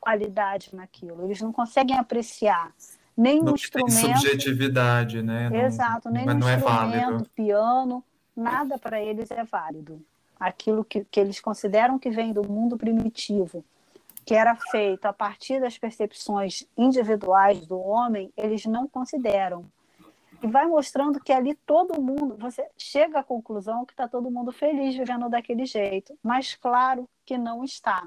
qualidade 0.00 0.74
naquilo, 0.74 1.24
eles 1.24 1.40
não 1.42 1.52
conseguem 1.52 1.98
apreciar 1.98 2.72
nem 3.16 3.42
não 3.42 3.52
o 3.52 3.54
instrumento. 3.56 4.18
subjetividade, 4.18 5.22
né? 5.22 5.50
Exato, 5.64 6.08
nem 6.08 6.24
no 6.24 6.48
é 6.48 6.54
instrumento, 6.54 7.24
é 7.24 7.28
piano, 7.34 8.04
nada 8.34 8.78
para 8.78 9.00
eles 9.02 9.30
é 9.30 9.44
válido. 9.44 10.00
Aquilo 10.38 10.84
que, 10.84 11.04
que 11.04 11.18
eles 11.18 11.40
consideram 11.40 11.98
que 11.98 12.10
vem 12.10 12.32
do 12.32 12.48
mundo 12.48 12.78
primitivo, 12.78 13.64
que 14.28 14.34
era 14.34 14.54
feito 14.70 15.06
a 15.06 15.12
partir 15.12 15.58
das 15.58 15.78
percepções 15.78 16.66
individuais 16.76 17.66
do 17.66 17.80
homem, 17.80 18.30
eles 18.36 18.66
não 18.66 18.86
consideram 18.86 19.64
e 20.42 20.46
vai 20.46 20.66
mostrando 20.66 21.18
que 21.18 21.32
ali 21.32 21.54
todo 21.66 22.00
mundo, 22.00 22.36
você 22.38 22.64
chega 22.76 23.20
à 23.20 23.24
conclusão 23.24 23.86
que 23.86 23.92
está 23.92 24.06
todo 24.06 24.30
mundo 24.30 24.52
feliz 24.52 24.94
vivendo 24.94 25.30
daquele 25.30 25.64
jeito, 25.64 26.16
mas 26.22 26.54
claro 26.54 27.08
que 27.24 27.38
não 27.38 27.64
está. 27.64 28.06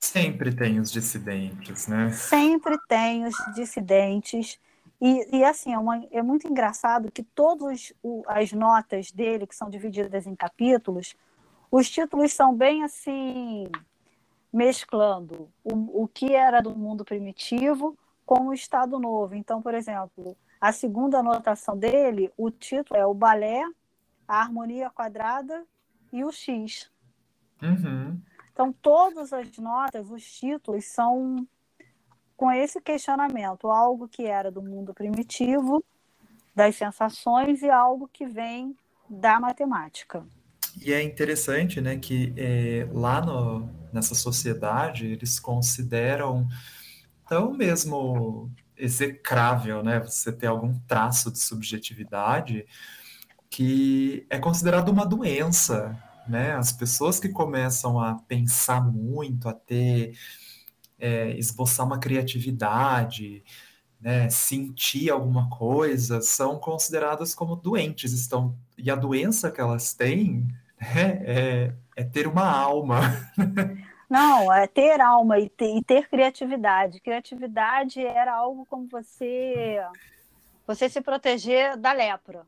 Sempre 0.00 0.54
tem 0.54 0.78
os 0.78 0.90
dissidentes, 0.92 1.88
né? 1.88 2.10
Sempre 2.10 2.78
tem 2.88 3.24
os 3.24 3.34
dissidentes. 3.54 4.60
E, 5.00 5.36
e 5.38 5.44
assim, 5.44 5.74
é, 5.74 5.78
uma, 5.78 6.02
é 6.12 6.22
muito 6.22 6.46
engraçado 6.46 7.10
que 7.10 7.22
todas 7.22 7.92
as 8.28 8.52
notas 8.52 9.10
dele, 9.10 9.46
que 9.46 9.56
são 9.56 9.68
divididas 9.68 10.26
em 10.26 10.34
capítulos, 10.36 11.14
os 11.70 11.90
títulos 11.90 12.32
são 12.32 12.54
bem 12.54 12.84
assim, 12.84 13.66
mesclando 14.56 15.50
o, 15.62 16.02
o 16.02 16.08
que 16.08 16.34
era 16.34 16.62
do 16.62 16.74
mundo 16.74 17.04
primitivo 17.04 17.94
com 18.24 18.48
o 18.48 18.54
Estado 18.54 18.98
Novo. 18.98 19.34
Então, 19.34 19.60
por 19.60 19.74
exemplo, 19.74 20.34
a 20.58 20.72
segunda 20.72 21.18
anotação 21.18 21.76
dele, 21.76 22.32
o 22.38 22.50
título 22.50 22.98
é 22.98 23.04
o 23.04 23.12
balé, 23.12 23.62
a 24.26 24.40
harmonia 24.40 24.88
quadrada 24.88 25.62
e 26.10 26.24
o 26.24 26.32
X. 26.32 26.90
Uhum. 27.62 28.18
Então, 28.50 28.72
todas 28.72 29.30
as 29.34 29.58
notas, 29.58 30.10
os 30.10 30.24
títulos 30.24 30.86
são 30.86 31.46
com 32.34 32.50
esse 32.50 32.80
questionamento, 32.80 33.70
algo 33.70 34.08
que 34.08 34.24
era 34.24 34.50
do 34.50 34.62
mundo 34.62 34.94
primitivo, 34.94 35.84
das 36.54 36.76
sensações 36.76 37.62
e 37.62 37.68
algo 37.68 38.08
que 38.08 38.24
vem 38.24 38.74
da 39.06 39.38
matemática. 39.38 40.26
E 40.82 40.92
é 40.92 41.02
interessante, 41.02 41.80
né, 41.80 41.96
que 41.96 42.32
é, 42.36 42.86
lá 42.92 43.20
no, 43.20 43.68
nessa 43.92 44.14
sociedade 44.14 45.06
eles 45.06 45.40
consideram 45.40 46.46
tão 47.28 47.52
mesmo 47.52 48.50
execrável, 48.76 49.82
né? 49.82 50.00
Você 50.00 50.32
ter 50.32 50.46
algum 50.46 50.78
traço 50.80 51.30
de 51.30 51.38
subjetividade 51.40 52.66
que 53.50 54.26
é 54.28 54.38
considerado 54.38 54.90
uma 54.90 55.06
doença, 55.06 55.98
né? 56.28 56.54
As 56.54 56.72
pessoas 56.72 57.18
que 57.18 57.28
começam 57.28 57.98
a 58.00 58.14
pensar 58.14 58.80
muito, 58.82 59.48
a 59.48 59.54
ter, 59.54 60.16
é, 60.98 61.30
esboçar 61.38 61.86
uma 61.86 61.98
criatividade, 61.98 63.42
né? 64.00 64.28
Sentir 64.30 65.10
alguma 65.10 65.48
coisa, 65.48 66.20
são 66.20 66.58
consideradas 66.58 67.34
como 67.34 67.56
doentes, 67.56 68.12
estão 68.12 68.56
e 68.78 68.90
a 68.90 68.94
doença 68.94 69.50
que 69.50 69.60
elas 69.60 69.94
têm 69.94 70.46
né, 70.94 71.22
é, 71.24 71.72
é 71.96 72.04
ter 72.04 72.26
uma 72.26 72.48
alma. 72.48 73.00
Não, 74.08 74.52
é 74.52 74.66
ter 74.66 75.00
alma 75.00 75.38
e 75.38 75.48
ter, 75.48 75.76
e 75.76 75.82
ter, 75.82 76.08
criatividade. 76.08 77.00
Criatividade 77.00 78.00
era 78.00 78.34
algo 78.34 78.64
como 78.66 78.86
você 78.86 79.80
você 80.66 80.88
se 80.88 81.00
proteger 81.00 81.76
da 81.76 81.92
lepra. 81.92 82.44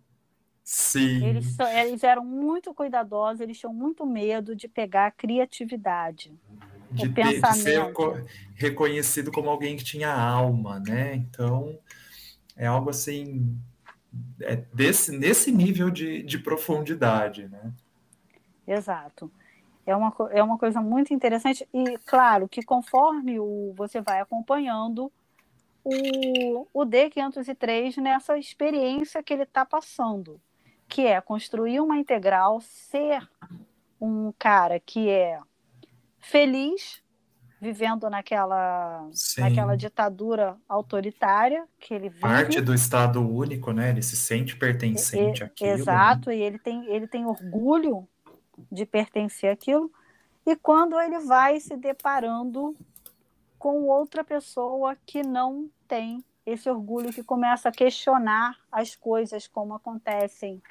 Sim. 0.65 1.25
Eles, 1.25 1.57
eles 1.59 2.05
eram 2.05 2.25
muito 2.25 2.75
cuidadosos, 2.75 3.41
eles 3.41 3.59
tinham 3.59 3.73
muito 3.73 4.05
medo 4.05 4.55
de 4.55 4.69
pegar 4.69 5.07
a 5.07 5.11
criatividade. 5.11 6.33
De, 6.91 7.07
o 7.07 7.15
ter, 7.15 7.41
pensamento. 7.41 8.15
de 8.15 8.23
ser 8.23 8.27
reconhecido 8.55 9.31
como 9.33 9.49
alguém 9.49 9.77
que 9.77 9.85
tinha 9.85 10.13
alma, 10.13 10.81
né? 10.81 11.15
Então, 11.15 11.79
é 12.57 12.67
algo 12.67 12.91
assim, 12.91 13.57
é 14.41 14.57
desse, 14.75 15.17
nesse 15.17 15.53
nível 15.53 15.91
de, 15.91 16.23
de 16.23 16.39
profundidade, 16.39 17.49
né? 17.49 17.73
Exato. 18.69 19.31
É 19.87 19.97
uma, 19.97 20.15
é 20.31 20.43
uma 20.43 20.59
coisa 20.59 20.83
muito 20.83 21.15
interessante 21.15 21.67
e, 21.73 21.97
claro, 22.05 22.47
que 22.47 22.63
conforme 22.63 23.41
o, 23.41 23.73
você 23.75 24.03
vai 24.03 24.21
acompanhando 24.21 25.11
o, 25.83 26.67
o 26.75 26.85
D503 26.85 27.97
nessa 27.97 28.37
experiência 28.37 29.23
que 29.23 29.33
ele 29.33 29.45
está 29.45 29.65
passando, 29.65 30.39
que 30.87 31.07
é 31.07 31.19
construir 31.23 31.81
uma 31.81 31.97
integral, 31.97 32.61
ser 32.61 33.27
um 33.99 34.31
cara 34.39 34.79
que 34.79 35.09
é 35.09 35.41
feliz 36.19 37.03
vivendo 37.61 38.09
naquela, 38.09 39.09
naquela 39.39 39.77
ditadura 39.77 40.57
autoritária 40.69 41.65
que 41.81 41.93
ele 41.93 42.09
vive. 42.09 42.21
Parte 42.21 42.61
do 42.61 42.73
Estado 42.73 43.21
único, 43.21 43.73
né? 43.73 43.91
Ele 43.91 44.03
se 44.03 44.17
sente 44.17 44.55
pertencente 44.57 45.41
e, 45.41 45.45
àquilo. 45.45 45.71
Né? 45.71 45.75
Exato, 45.77 46.31
né? 46.31 46.37
e 46.37 46.43
ele 46.43 46.59
tem, 46.59 46.87
ele 46.87 47.09
tem 47.09 47.27
orgulho 47.27 48.07
de 48.71 48.85
pertencer 48.87 49.51
àquilo. 49.51 49.91
E 50.47 50.57
quando 50.57 50.99
ele 51.01 51.19
vai 51.21 51.61
se 51.61 51.77
deparando 51.77 52.77
com 53.59 53.85
outra 53.85 54.23
pessoa 54.25 54.97
que 55.05 55.23
não 55.23 55.69
tem 55.87 56.25
esse 56.47 56.71
orgulho, 56.71 57.13
que 57.13 57.23
começa 57.23 57.69
a 57.69 57.73
questionar 57.73 58.57
as 58.73 58.97
coisas 58.97 59.47
como 59.47 59.75
acontecem 59.75 60.63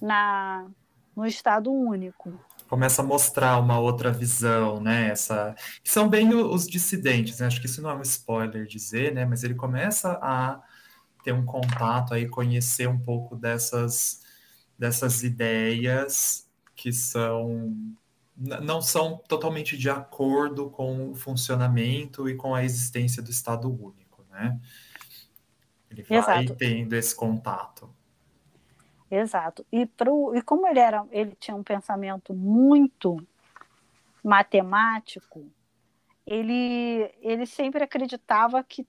na, 0.00 0.66
no 1.14 1.26
Estado 1.26 1.72
único 1.72 2.32
começa 2.68 3.02
a 3.02 3.04
mostrar 3.04 3.58
uma 3.58 3.78
outra 3.78 4.10
visão, 4.10 4.80
né? 4.80 5.10
Essa 5.10 5.54
que 5.82 5.88
são 5.88 6.08
bem 6.08 6.34
os 6.34 6.66
dissidentes, 6.66 7.38
né? 7.38 7.46
Acho 7.46 7.60
que 7.60 7.66
isso 7.66 7.80
não 7.80 7.90
é 7.90 7.94
um 7.94 8.02
spoiler 8.02 8.66
dizer, 8.66 9.14
né? 9.14 9.24
Mas 9.24 9.44
ele 9.44 9.54
começa 9.54 10.18
a 10.20 10.60
ter 11.22 11.32
um 11.32 11.44
contato 11.44 12.14
aí, 12.14 12.28
conhecer 12.28 12.88
um 12.88 12.98
pouco 12.98 13.36
dessas 13.36 14.22
dessas 14.76 15.22
ideias 15.22 16.48
que 16.74 16.92
são 16.92 17.74
não 18.36 18.82
são 18.82 19.18
totalmente 19.28 19.78
de 19.78 19.88
acordo 19.88 20.68
com 20.68 21.10
o 21.10 21.14
funcionamento 21.14 22.28
e 22.28 22.34
com 22.34 22.52
a 22.52 22.64
existência 22.64 23.22
do 23.22 23.30
Estado 23.30 23.68
único, 23.68 24.24
né? 24.28 24.60
Ele 25.88 26.02
vai 26.02 26.18
Exato. 26.18 26.56
tendo 26.56 26.94
esse 26.94 27.14
contato. 27.14 27.88
Exato. 29.08 29.64
E, 29.70 29.86
pro, 29.86 30.34
e 30.34 30.42
como 30.42 30.66
ele 30.66 30.80
era, 30.80 31.06
ele 31.12 31.36
tinha 31.38 31.56
um 31.56 31.62
pensamento 31.62 32.34
muito 32.34 33.24
matemático, 34.22 35.46
ele, 36.26 37.14
ele 37.20 37.46
sempre 37.46 37.84
acreditava 37.84 38.64
que 38.64 38.84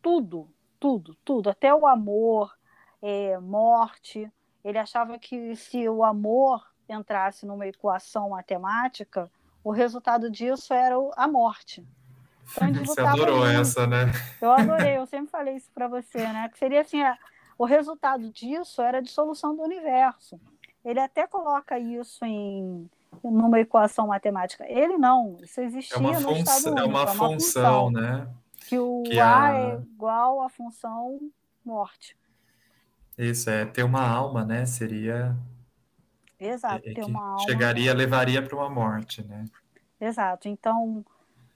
tudo, 0.00 0.48
tudo, 0.80 1.16
tudo, 1.24 1.50
até 1.50 1.72
o 1.72 1.86
amor, 1.86 2.52
é, 3.00 3.38
morte, 3.38 4.28
ele 4.64 4.78
achava 4.78 5.18
que 5.18 5.54
se 5.54 5.88
o 5.88 6.02
amor 6.02 6.71
entrasse 6.88 7.46
numa 7.46 7.66
equação 7.66 8.30
matemática, 8.30 9.30
o 9.62 9.70
resultado 9.70 10.30
disso 10.30 10.72
era 10.74 10.94
a 11.16 11.28
morte. 11.28 11.84
Então, 12.56 12.72
você 12.84 13.00
adorou 13.00 13.40
muito. 13.40 13.60
essa, 13.60 13.86
né? 13.86 14.12
Eu 14.40 14.50
adorei, 14.52 14.96
eu 14.96 15.06
sempre 15.06 15.30
falei 15.30 15.56
isso 15.56 15.70
para 15.74 15.88
você, 15.88 16.18
né? 16.18 16.48
Que 16.48 16.58
seria 16.58 16.80
assim, 16.80 16.98
o 17.58 17.64
resultado 17.64 18.30
disso 18.30 18.82
era 18.82 18.98
a 18.98 19.02
dissolução 19.02 19.54
do 19.54 19.62
universo. 19.62 20.40
Ele 20.84 20.98
até 20.98 21.26
coloca 21.26 21.78
isso 21.78 22.24
em 22.24 22.88
numa 23.22 23.60
equação 23.60 24.06
matemática. 24.06 24.64
Ele 24.66 24.96
não, 24.96 25.36
isso 25.42 25.60
existia 25.60 25.96
é 25.96 26.00
uma 26.00 26.20
no 26.20 26.32
estado 26.32 26.66
único, 26.66 26.78
é 26.80 26.84
uma, 26.84 27.00
é 27.00 27.02
uma 27.02 27.06
função, 27.06 27.30
função, 27.34 27.90
né? 27.90 28.28
Que 28.66 28.78
o 28.78 29.02
que 29.02 29.20
A, 29.20 29.44
a 29.44 29.54
é 29.54 29.74
igual 29.76 30.40
à 30.40 30.48
função 30.48 31.20
morte. 31.64 32.16
Isso, 33.18 33.50
é 33.50 33.64
ter 33.66 33.82
uma 33.82 34.06
alma, 34.06 34.44
né? 34.44 34.64
Seria. 34.64 35.36
Exato, 36.42 36.88
é, 36.88 36.94
ter 36.94 37.04
uma 37.04 37.22
alma. 37.22 37.44
Chegaria, 37.44 37.94
levaria 37.94 38.42
para 38.42 38.56
uma 38.56 38.68
morte, 38.68 39.22
né? 39.22 39.44
Exato. 40.00 40.48
Então, 40.48 41.04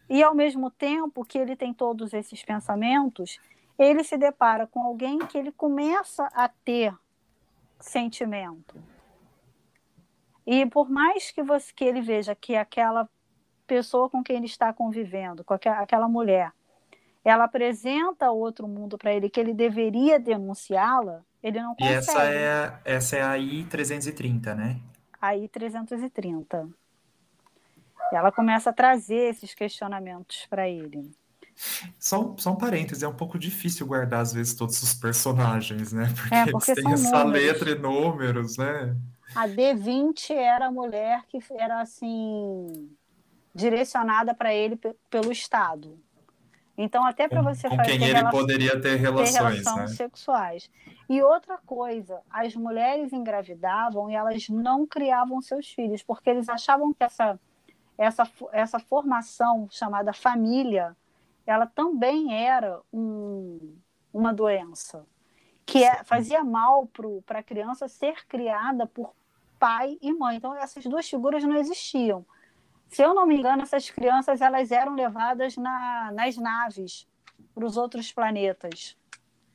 e 0.09 0.23
ao 0.23 0.35
mesmo 0.35 0.71
tempo 0.71 1.25
que 1.25 1.39
ele 1.39 1.57
tem 1.57 1.75
todos 1.75 2.13
esses 2.13 2.43
pensamentos, 2.43 3.39
ele 3.79 4.05
se 4.05 4.17
depara 4.17 4.67
com 4.67 4.83
alguém 4.83 5.19
que 5.19 5.37
ele 5.37 5.51
começa 5.53 6.29
a 6.33 6.49
ter 6.49 6.95
sentimento. 7.81 8.77
E 10.47 10.65
por 10.67 10.89
mais 10.89 11.31
que, 11.31 11.43
você, 11.43 11.73
que 11.75 11.85
ele 11.85 12.01
veja 12.01 12.35
que 12.35 12.55
aquela 12.55 13.09
pessoa 13.67 14.09
com 14.09 14.23
quem 14.23 14.37
ele 14.37 14.47
está 14.47 14.73
convivendo, 14.73 15.43
com 15.45 15.55
aquela, 15.55 15.81
aquela 15.81 16.09
mulher, 16.09 16.53
ela 17.29 17.45
apresenta 17.45 18.31
outro 18.31 18.69
mundo 18.69 18.97
para 18.97 19.13
ele 19.13 19.29
que 19.29 19.41
ele 19.41 19.53
deveria 19.53 20.17
denunciá-la, 20.17 21.23
ele 21.43 21.61
não 21.61 21.75
consegue. 21.75 21.93
E 21.93 21.97
essa 21.97 22.25
é, 22.25 22.81
essa 22.85 23.17
é 23.17 23.23
a 23.23 23.37
I-330, 23.37 24.55
né? 24.55 24.81
A 25.21 25.37
I-330. 25.37 26.73
Ela 28.13 28.31
começa 28.31 28.71
a 28.71 28.73
trazer 28.73 29.31
esses 29.31 29.53
questionamentos 29.55 30.47
para 30.49 30.69
ele. 30.69 31.11
Só, 31.99 32.37
só 32.39 32.53
um 32.53 32.57
parêntese, 32.57 33.05
é 33.05 33.09
um 33.09 33.17
pouco 33.17 33.37
difícil 33.37 33.89
guardar, 33.89 34.21
às 34.21 34.33
vezes, 34.33 34.55
todos 34.55 34.81
os 34.81 34.95
personagens, 34.95 35.93
né? 35.93 36.07
Porque, 36.15 36.35
é, 36.35 36.47
porque 36.47 36.71
eles 36.71 36.85
têm 36.85 36.93
essa 36.93 37.25
números. 37.25 37.43
letra 37.43 37.71
e 37.71 37.75
números, 37.75 38.57
né? 38.57 38.97
A 39.35 39.49
D20 39.49 40.31
era 40.31 40.67
a 40.67 40.71
mulher 40.71 41.25
que 41.29 41.41
era, 41.59 41.81
assim, 41.81 42.89
direcionada 43.53 44.33
para 44.33 44.55
ele 44.55 44.79
pelo 45.11 45.33
Estado. 45.33 46.06
Então, 46.79 47.07
até 47.07 47.27
para 47.27 47.41
você 47.41 47.69
com 47.69 47.77
fazer. 47.77 47.93
quem 47.93 48.03
ele 48.03 48.15
relação, 48.15 48.39
poderia 48.39 48.81
ter 48.81 48.97
relações, 48.97 49.65
ter 49.65 49.77
né? 49.77 49.87
sexuais. 49.87 50.71
E 51.09 51.23
outra 51.23 51.59
coisa, 51.65 52.21
as 52.31 52.55
mulheres 52.55 53.13
engravidavam 53.13 54.11
e 54.11 54.15
elas 54.15 54.49
não 54.49 54.87
criavam 54.87 55.41
seus 55.41 55.71
filhos, 55.71 56.03
porque 56.03 56.29
eles 56.29 56.49
achavam 56.49 56.93
que 56.93 57.03
essa, 57.03 57.41
essa, 57.97 58.29
essa 58.53 58.79
formação 58.79 59.67
chamada 59.71 60.13
família 60.13 60.95
ela 61.47 61.65
também 61.65 62.35
era 62.35 62.81
um, 62.93 63.77
uma 64.13 64.35
doença 64.35 65.07
que 65.65 65.83
é, 65.83 66.03
fazia 66.05 66.45
mal 66.45 66.89
para 67.25 67.39
a 67.39 67.43
criança 67.43 67.89
ser 67.89 68.27
criada 68.27 68.87
por 68.87 69.15
pai 69.59 69.97
e 70.03 70.13
mãe. 70.13 70.37
Então 70.37 70.55
essas 70.55 70.85
duas 70.85 71.09
figuras 71.09 71.43
não 71.45 71.57
existiam. 71.57 72.27
Se 72.89 73.03
eu 73.03 73.15
não 73.15 73.27
me 73.27 73.37
engano, 73.37 73.63
essas 73.63 73.91
crianças 73.91 74.41
elas 74.41 74.71
eram 74.71 74.95
levadas 74.95 75.57
na, 75.57 76.11
nas 76.13 76.37
naves 76.37 77.07
para 77.55 77.65
os 77.65 77.77
outros 77.77 78.13
planetas. 78.13 78.97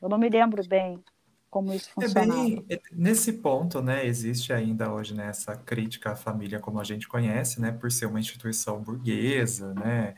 Eu 0.02 0.10
não 0.10 0.18
me 0.18 0.30
lembro 0.30 0.66
bem 0.68 1.04
como 1.50 1.74
isso 1.74 1.92
funcionava. 1.92 2.32
É 2.32 2.34
bem, 2.34 2.66
é, 2.70 2.82
nesse 2.92 3.34
ponto, 3.34 3.82
né, 3.82 4.06
existe 4.06 4.54
ainda 4.54 4.92
hoje 4.92 5.14
né, 5.14 5.28
essa 5.28 5.56
crítica 5.56 6.12
à 6.12 6.16
família 6.16 6.60
como 6.60 6.80
a 6.80 6.84
gente 6.84 7.08
conhece, 7.08 7.60
né, 7.60 7.72
por 7.72 7.92
ser 7.92 8.06
uma 8.06 8.20
instituição 8.20 8.82
burguesa, 8.82 9.74
né, 9.74 10.16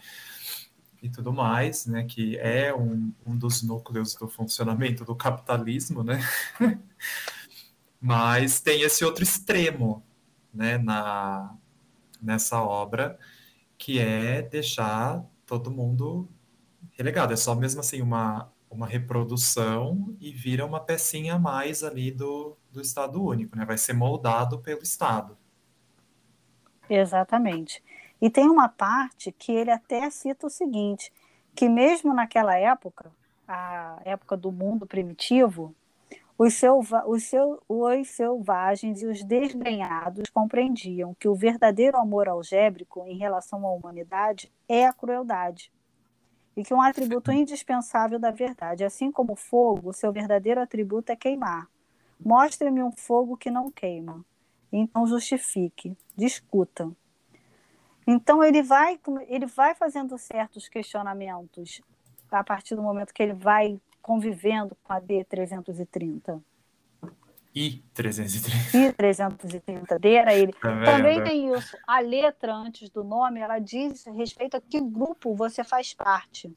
e 1.02 1.10
tudo 1.10 1.34
mais, 1.34 1.88
né, 1.88 2.04
que 2.04 2.38
é 2.38 2.73
um, 2.73 3.12
um 3.26 3.36
dos 3.36 3.63
núcleos 3.63 4.15
do 4.15 4.28
funcionamento 4.28 5.04
do 5.04 5.15
capitalismo, 5.15 6.02
né? 6.02 6.19
Mas 7.99 8.62
tem 8.62 8.84
esse 8.84 9.04
outro 9.04 9.23
extremo, 9.23 10.02
né, 10.54 10.78
na, 10.78 11.54
nessa 12.23 12.62
obra, 12.62 13.19
que 13.77 13.99
é 13.99 14.41
deixar 14.41 15.23
todo 15.45 15.69
mundo 15.69 16.29
relegado. 16.91 17.33
É 17.33 17.36
só 17.36 17.53
mesmo 17.53 17.81
assim 17.81 18.01
uma, 18.01 18.51
uma 18.69 18.88
reprodução 18.88 20.15
e 20.19 20.31
vira 20.31 20.65
uma 20.65 20.79
pecinha 20.79 21.36
a 21.36 21.39
mais 21.39 21.83
ali 21.83 22.12
do, 22.12 22.57
do 22.71 22.81
Estado 22.81 23.23
único, 23.23 23.57
né? 23.57 23.65
Vai 23.65 23.77
ser 23.77 23.93
moldado 23.93 24.59
pelo 24.59 24.81
Estado. 24.81 25.38
Exatamente. 26.89 27.83
E 28.21 28.29
tem 28.29 28.49
uma 28.49 28.69
parte 28.69 29.31
que 29.31 29.51
ele 29.51 29.71
até 29.71 30.09
cita 30.09 30.47
o 30.47 30.49
seguinte, 30.49 31.12
que 31.55 31.67
mesmo 31.67 32.13
naquela 32.13 32.55
época, 32.57 33.12
a 33.47 33.99
época 34.05 34.38
do 34.38 34.51
mundo 34.51 34.86
primitivo, 34.86 35.75
os, 36.37 36.53
selva 36.55 37.03
os, 37.07 37.23
seu 37.23 37.61
os 37.67 38.07
selvagens 38.09 39.01
e 39.01 39.05
os 39.05 39.23
desgrenhados 39.23 40.29
compreendiam 40.29 41.13
que 41.15 41.27
o 41.27 41.35
verdadeiro 41.35 41.97
amor 41.97 42.27
algébrico 42.27 43.05
em 43.07 43.17
relação 43.17 43.65
à 43.65 43.71
humanidade 43.71 44.51
é 44.67 44.85
a 44.85 44.93
crueldade, 44.93 45.71
e 46.55 46.63
que 46.63 46.73
um 46.73 46.81
atributo 46.81 47.31
indispensável 47.31 48.19
da 48.19 48.31
verdade, 48.31 48.83
assim 48.83 49.11
como 49.11 49.33
o 49.33 49.37
fogo, 49.37 49.93
seu 49.93 50.11
verdadeiro 50.11 50.61
atributo 50.61 51.11
é 51.11 51.15
queimar. 51.15 51.67
Mostre-me 52.19 52.83
um 52.83 52.91
fogo 52.91 53.35
que 53.35 53.49
não 53.49 53.71
queima. 53.71 54.23
Então 54.71 55.05
justifique, 55.07 55.97
discuta. 56.15 56.91
Então 58.05 58.43
ele 58.43 58.61
vai, 58.61 58.99
ele 59.27 59.45
vai 59.45 59.73
fazendo 59.73 60.17
certos 60.17 60.67
questionamentos 60.67 61.81
a 62.31 62.43
partir 62.43 62.75
do 62.75 62.81
momento 62.81 63.13
que 63.13 63.23
ele 63.23 63.33
vai 63.33 63.79
convivendo 64.03 64.77
com 64.83 64.93
a 64.93 65.01
D330. 65.01 66.39
I 67.55 67.83
330. 67.93 68.77
I 68.77 68.93
330 68.93 69.99
D 69.99 70.13
era 70.13 70.33
ele. 70.33 70.51
Tá 70.53 70.83
Também 70.83 71.23
tem 71.23 71.55
isso. 71.55 71.77
A 71.87 71.99
letra 71.99 72.53
antes 72.53 72.89
do 72.89 73.03
nome, 73.03 73.39
ela 73.39 73.59
diz 73.59 74.05
respeito 74.05 74.57
a 74.57 74.61
que 74.61 74.81
grupo 74.81 75.33
você 75.35 75.63
faz 75.63 75.93
parte. 75.93 76.51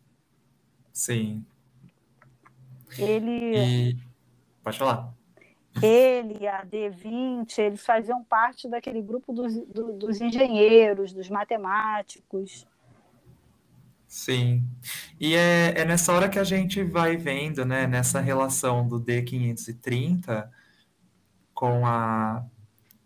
Sim. 0.92 1.44
Ele. 2.98 3.90
E... 3.90 3.96
Pode 4.64 4.78
falar. 4.78 5.14
ele, 5.82 6.48
a 6.48 6.64
D20, 6.64 7.58
eles 7.58 7.84
faziam 7.84 8.24
parte 8.24 8.66
daquele 8.66 9.02
grupo 9.02 9.32
dos, 9.32 9.54
do, 9.66 9.92
dos 9.92 10.20
engenheiros, 10.20 11.12
dos 11.12 11.28
matemáticos. 11.28 12.66
Sim. 14.08 14.64
E 15.20 15.34
é, 15.34 15.74
é 15.76 15.84
nessa 15.84 16.12
hora 16.12 16.28
que 16.28 16.38
a 16.38 16.44
gente 16.44 16.82
vai 16.82 17.16
vendo, 17.16 17.64
né, 17.64 17.86
nessa 17.86 18.20
relação 18.20 18.86
do 18.86 19.00
D530 19.00 20.48
com 21.52 21.86
a 21.86 22.44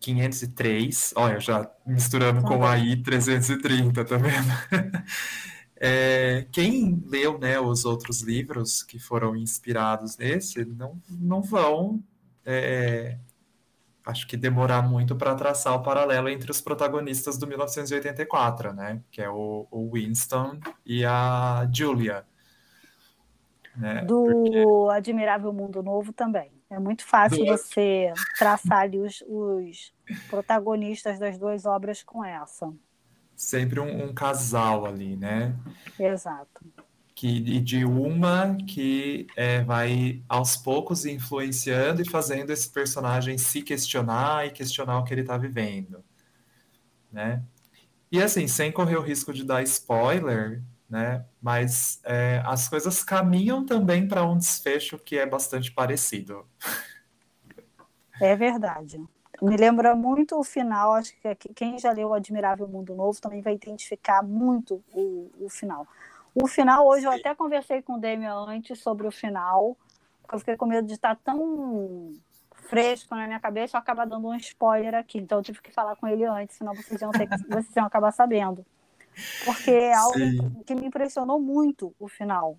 503, 0.00 1.12
olha, 1.16 1.38
já 1.38 1.70
misturando 1.86 2.42
com 2.42 2.64
a 2.64 2.76
I330, 2.76 4.04
tá 4.04 4.16
vendo? 4.16 5.04
É, 5.82 6.46
quem 6.52 7.02
leu 7.06 7.38
né, 7.38 7.58
os 7.58 7.86
outros 7.86 8.20
livros 8.20 8.82
que 8.82 8.98
foram 8.98 9.34
inspirados 9.34 10.18
nesse 10.18 10.62
não, 10.62 11.00
não 11.08 11.40
vão, 11.40 12.04
é, 12.44 13.16
acho 14.10 14.26
que, 14.26 14.36
demorar 14.36 14.82
muito 14.82 15.16
para 15.16 15.34
traçar 15.34 15.74
o 15.74 15.82
paralelo 15.82 16.28
entre 16.28 16.50
os 16.50 16.60
protagonistas 16.60 17.38
do 17.38 17.46
1984, 17.46 18.72
né? 18.72 19.00
Que 19.10 19.22
é 19.22 19.30
o, 19.30 19.66
o 19.70 19.90
Winston 19.92 20.58
e 20.84 21.04
a 21.04 21.68
Julia. 21.72 22.24
Né? 23.76 24.04
Do 24.04 24.24
Porque... 24.24 24.96
Admirável 24.96 25.52
Mundo 25.52 25.82
Novo 25.82 26.12
também. 26.12 26.52
É 26.68 26.78
muito 26.78 27.04
fácil 27.04 27.44
do... 27.44 27.46
você 27.46 28.12
traçar 28.38 28.80
ali 28.80 28.98
os, 28.98 29.24
os 29.26 29.92
protagonistas 30.28 31.18
das 31.18 31.38
duas 31.38 31.64
obras 31.64 32.02
com 32.02 32.24
essa 32.24 32.70
sempre 33.40 33.80
um, 33.80 34.04
um 34.04 34.12
casal 34.12 34.84
ali, 34.84 35.16
né? 35.16 35.56
Exato. 35.98 36.60
Que, 37.20 37.60
de 37.60 37.84
uma 37.84 38.56
que 38.66 39.26
é, 39.36 39.62
vai 39.62 40.22
aos 40.26 40.56
poucos 40.56 41.04
influenciando 41.04 42.00
e 42.00 42.08
fazendo 42.08 42.48
esse 42.48 42.70
personagem 42.70 43.36
se 43.36 43.60
questionar 43.60 44.46
e 44.46 44.50
questionar 44.50 44.98
o 44.98 45.04
que 45.04 45.12
ele 45.12 45.20
está 45.20 45.36
vivendo, 45.36 46.02
né? 47.12 47.42
E 48.10 48.22
assim, 48.22 48.48
sem 48.48 48.72
correr 48.72 48.96
o 48.96 49.02
risco 49.02 49.34
de 49.34 49.44
dar 49.44 49.62
spoiler, 49.64 50.62
né? 50.88 51.26
Mas 51.42 52.00
é, 52.04 52.42
as 52.46 52.70
coisas 52.70 53.04
caminham 53.04 53.66
também 53.66 54.08
para 54.08 54.24
um 54.24 54.38
desfecho 54.38 54.98
que 54.98 55.18
é 55.18 55.26
bastante 55.26 55.70
parecido. 55.70 56.46
É 58.18 58.34
verdade. 58.34 58.98
Me 59.42 59.58
lembra 59.58 59.94
muito 59.94 60.38
o 60.38 60.42
final, 60.42 60.94
acho 60.94 61.12
que 61.20 61.52
quem 61.54 61.78
já 61.78 61.92
leu 61.92 62.08
o 62.08 62.14
Admirável 62.14 62.66
Mundo 62.66 62.94
Novo 62.94 63.20
também 63.20 63.42
vai 63.42 63.56
identificar 63.56 64.22
muito 64.22 64.82
o, 64.94 65.30
o 65.38 65.50
final. 65.50 65.86
O 66.34 66.46
final, 66.46 66.86
hoje 66.86 67.06
eu 67.06 67.12
até 67.12 67.34
conversei 67.34 67.82
com 67.82 67.94
o 67.94 67.98
Demian 67.98 68.44
antes 68.46 68.78
sobre 68.80 69.06
o 69.06 69.10
final, 69.10 69.76
porque 70.22 70.34
eu 70.34 70.38
fiquei 70.38 70.56
com 70.56 70.66
medo 70.66 70.86
de 70.86 70.94
estar 70.94 71.16
tão 71.16 72.12
fresco 72.70 73.14
na 73.16 73.26
minha 73.26 73.40
cabeça, 73.40 73.76
eu 73.76 73.80
acabar 73.80 74.06
dando 74.06 74.28
um 74.28 74.34
spoiler 74.36 74.94
aqui. 74.94 75.18
Então 75.18 75.38
eu 75.38 75.42
tive 75.42 75.60
que 75.60 75.72
falar 75.72 75.96
com 75.96 76.06
ele 76.06 76.24
antes, 76.24 76.56
senão 76.56 76.74
vocês 76.74 77.00
iam, 77.00 77.10
ter 77.10 77.26
que, 77.26 77.36
vocês 77.48 77.74
iam 77.76 77.86
acabar 77.86 78.12
sabendo. 78.12 78.64
Porque 79.44 79.70
é 79.70 79.92
algo 79.92 80.18
Sim. 80.18 80.62
que 80.64 80.74
me 80.74 80.86
impressionou 80.86 81.40
muito 81.40 81.92
o 81.98 82.06
final. 82.06 82.56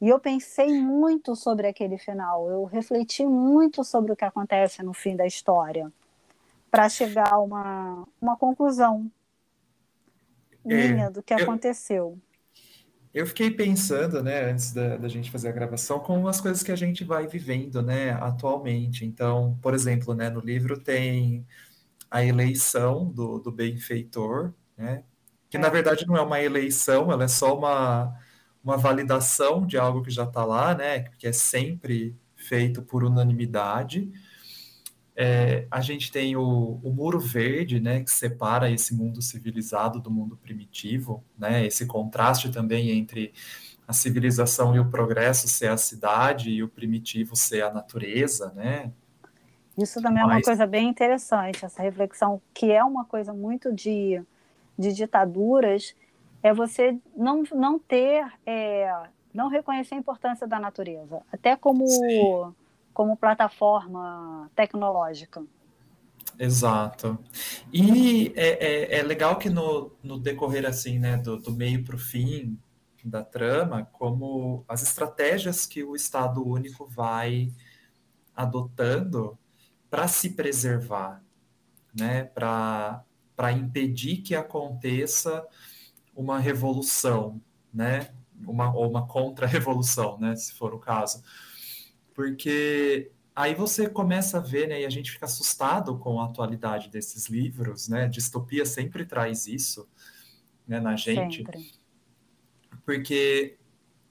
E 0.00 0.08
eu 0.08 0.18
pensei 0.18 0.80
muito 0.80 1.36
sobre 1.36 1.68
aquele 1.68 1.96
final, 1.96 2.50
eu 2.50 2.64
refleti 2.64 3.24
muito 3.24 3.84
sobre 3.84 4.10
o 4.10 4.16
que 4.16 4.24
acontece 4.24 4.82
no 4.82 4.92
fim 4.92 5.14
da 5.14 5.24
história 5.24 5.92
para 6.72 6.88
chegar 6.88 7.32
a 7.32 7.38
uma, 7.38 8.04
uma 8.20 8.36
conclusão 8.36 9.08
é, 10.64 10.88
minha 10.88 11.08
do 11.08 11.22
que 11.22 11.32
eu, 11.32 11.38
aconteceu. 11.38 12.18
Eu 13.14 13.26
fiquei 13.26 13.50
pensando, 13.50 14.22
né, 14.22 14.50
antes 14.50 14.72
da, 14.72 14.96
da, 14.96 15.06
gente 15.08 15.30
fazer 15.30 15.48
a 15.48 15.52
gravação, 15.52 16.00
com 16.00 16.26
as 16.26 16.40
coisas 16.40 16.62
que 16.62 16.72
a 16.72 16.76
gente 16.76 17.04
vai 17.04 17.26
vivendo, 17.26 17.82
né, 17.82 18.12
atualmente. 18.12 19.04
Então, 19.04 19.58
por 19.60 19.74
exemplo, 19.74 20.14
né, 20.14 20.30
no 20.30 20.40
livro 20.40 20.78
tem 20.80 21.46
a 22.10 22.24
eleição 22.24 23.10
do, 23.10 23.38
do 23.38 23.52
benfeitor, 23.52 24.54
né, 24.76 25.04
que 25.50 25.58
é. 25.58 25.60
na 25.60 25.68
verdade 25.68 26.06
não 26.06 26.16
é 26.16 26.22
uma 26.22 26.40
eleição, 26.40 27.12
ela 27.12 27.24
é 27.24 27.28
só 27.28 27.56
uma, 27.56 28.16
uma 28.64 28.78
validação 28.78 29.66
de 29.66 29.76
algo 29.76 30.02
que 30.02 30.10
já 30.10 30.24
está 30.24 30.44
lá, 30.44 30.74
né, 30.74 31.00
que 31.18 31.26
é 31.26 31.32
sempre 31.32 32.16
feito 32.34 32.82
por 32.82 33.04
unanimidade. 33.04 34.10
É, 35.14 35.66
a 35.70 35.80
gente 35.82 36.10
tem 36.10 36.36
o, 36.36 36.80
o, 36.82 36.90
muro 36.90 37.20
verde, 37.20 37.78
né, 37.78 38.02
que 38.02 38.10
separa 38.10 38.70
esse 38.70 38.94
mundo 38.94 39.20
civilizado 39.20 40.00
do 40.00 40.10
mundo 40.10 40.38
primitivo, 40.38 41.22
né, 41.38 41.66
esse 41.66 41.86
contraste 41.86 42.50
também 42.50 42.90
entre 42.90 43.32
a 43.86 43.92
civilização 43.92 44.74
e 44.74 44.80
o 44.80 44.88
progresso 44.88 45.46
ser 45.48 45.68
a 45.68 45.76
cidade 45.76 46.50
e 46.50 46.62
o 46.62 46.68
primitivo 46.68 47.36
ser 47.36 47.62
a 47.62 47.70
natureza, 47.70 48.52
né. 48.56 48.90
Isso 49.76 50.00
também 50.00 50.22
Mas... 50.22 50.32
é 50.32 50.36
uma 50.36 50.42
coisa 50.42 50.66
bem 50.66 50.88
interessante, 50.88 51.64
essa 51.64 51.82
reflexão, 51.82 52.40
que 52.54 52.70
é 52.72 52.82
uma 52.82 53.04
coisa 53.04 53.34
muito 53.34 53.70
de, 53.70 54.22
de 54.78 54.94
ditaduras, 54.94 55.94
é 56.42 56.54
você 56.54 56.96
não, 57.14 57.42
não 57.54 57.78
ter, 57.78 58.26
é, 58.46 58.90
não 59.32 59.48
reconhecer 59.48 59.94
a 59.94 59.98
importância 59.98 60.46
da 60.46 60.58
natureza, 60.58 61.20
até 61.30 61.54
como... 61.54 61.86
Sim 61.86 62.54
como 62.92 63.16
plataforma 63.16 64.50
tecnológica. 64.54 65.44
Exato. 66.38 67.18
E 67.72 68.32
é, 68.36 68.96
é, 68.96 68.98
é 69.00 69.02
legal 69.02 69.38
que 69.38 69.50
no, 69.50 69.92
no, 70.02 70.18
decorrer 70.18 70.66
assim, 70.66 70.98
né, 70.98 71.16
do, 71.16 71.36
do 71.36 71.52
meio 71.52 71.84
para 71.84 71.96
o 71.96 71.98
fim 71.98 72.58
da 73.04 73.24
trama, 73.24 73.84
como 73.92 74.64
as 74.68 74.82
estratégias 74.82 75.66
que 75.66 75.82
o 75.82 75.96
Estado 75.96 76.46
Único 76.46 76.86
vai 76.86 77.52
adotando 78.34 79.38
para 79.90 80.08
se 80.08 80.30
preservar, 80.30 81.22
né, 81.94 82.24
para 82.24 83.04
impedir 83.52 84.18
que 84.18 84.34
aconteça 84.34 85.46
uma 86.14 86.38
revolução, 86.38 87.40
né, 87.72 88.08
uma, 88.46 88.72
ou 88.74 88.88
uma 88.88 89.06
contra-revolução, 89.06 90.18
né, 90.18 90.34
se 90.36 90.54
for 90.54 90.72
o 90.72 90.78
caso 90.78 91.22
porque 92.14 93.10
aí 93.34 93.54
você 93.54 93.88
começa 93.88 94.38
a 94.38 94.40
ver, 94.40 94.68
né, 94.68 94.82
e 94.82 94.86
a 94.86 94.90
gente 94.90 95.10
fica 95.10 95.26
assustado 95.26 95.98
com 95.98 96.20
a 96.20 96.26
atualidade 96.26 96.90
desses 96.90 97.28
livros, 97.28 97.88
né? 97.88 98.08
Distopia 98.08 98.66
sempre 98.66 99.04
traz 99.04 99.46
isso, 99.46 99.88
né, 100.66 100.80
na 100.80 100.96
gente. 100.96 101.38
Sempre. 101.38 101.72
Porque 102.84 103.56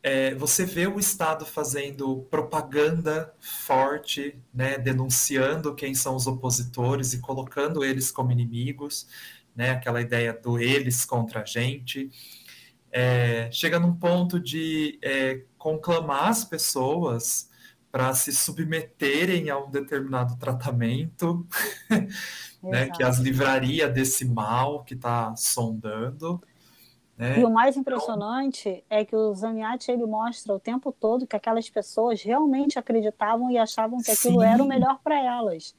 é, 0.04 0.34
você 0.34 0.66
vê 0.66 0.88
o 0.88 1.00
Estado 1.00 1.46
fazendo 1.46 2.26
propaganda 2.30 3.34
forte, 3.40 4.42
né, 4.54 4.78
denunciando 4.78 5.76
quem 5.76 5.94
são 5.94 6.16
os 6.16 6.26
opositores 6.26 7.14
e 7.14 7.20
colocando 7.20 7.84
eles 7.84 8.10
como 8.10 8.32
inimigos, 8.32 9.08
né, 9.56 9.72
aquela 9.72 10.02
ideia 10.02 10.34
do 10.34 10.60
eles 10.60 11.06
contra 11.06 11.42
a 11.42 11.46
gente. 11.46 12.10
É, 12.92 13.50
chega 13.52 13.80
num 13.80 13.96
ponto 13.96 14.40
de 14.40 14.98
é, 15.04 15.44
conclamar 15.58 16.30
as 16.30 16.44
pessoas 16.44 17.51
para 17.92 18.14
se 18.14 18.32
submeterem 18.32 19.50
a 19.50 19.58
um 19.58 19.70
determinado 19.70 20.38
tratamento, 20.38 21.46
né, 22.64 22.90
que 22.90 23.04
as 23.04 23.18
livraria 23.18 23.90
desse 23.90 24.24
mal 24.24 24.84
que 24.84 24.94
está 24.94 25.36
sondando. 25.36 26.42
Né? 27.18 27.40
E 27.40 27.44
o 27.44 27.52
mais 27.52 27.76
impressionante 27.76 28.84
é 28.90 29.04
que 29.04 29.16
o 29.16 29.34
Zaniati 29.34 29.92
ele 29.92 30.06
mostra 30.06 30.54
o 30.54 30.60
tempo 30.60 30.92
todo 30.92 31.28
que 31.28 31.36
aquelas 31.36 31.70
pessoas 31.70 32.22
realmente 32.24 32.80
acreditavam 32.80 33.52
e 33.52 33.58
achavam 33.58 34.00
que 34.02 34.12
aquilo 34.12 34.40
Sim. 34.40 34.48
era 34.48 34.64
o 34.64 34.68
melhor 34.68 35.00
para 35.04 35.20
elas. 35.20 35.76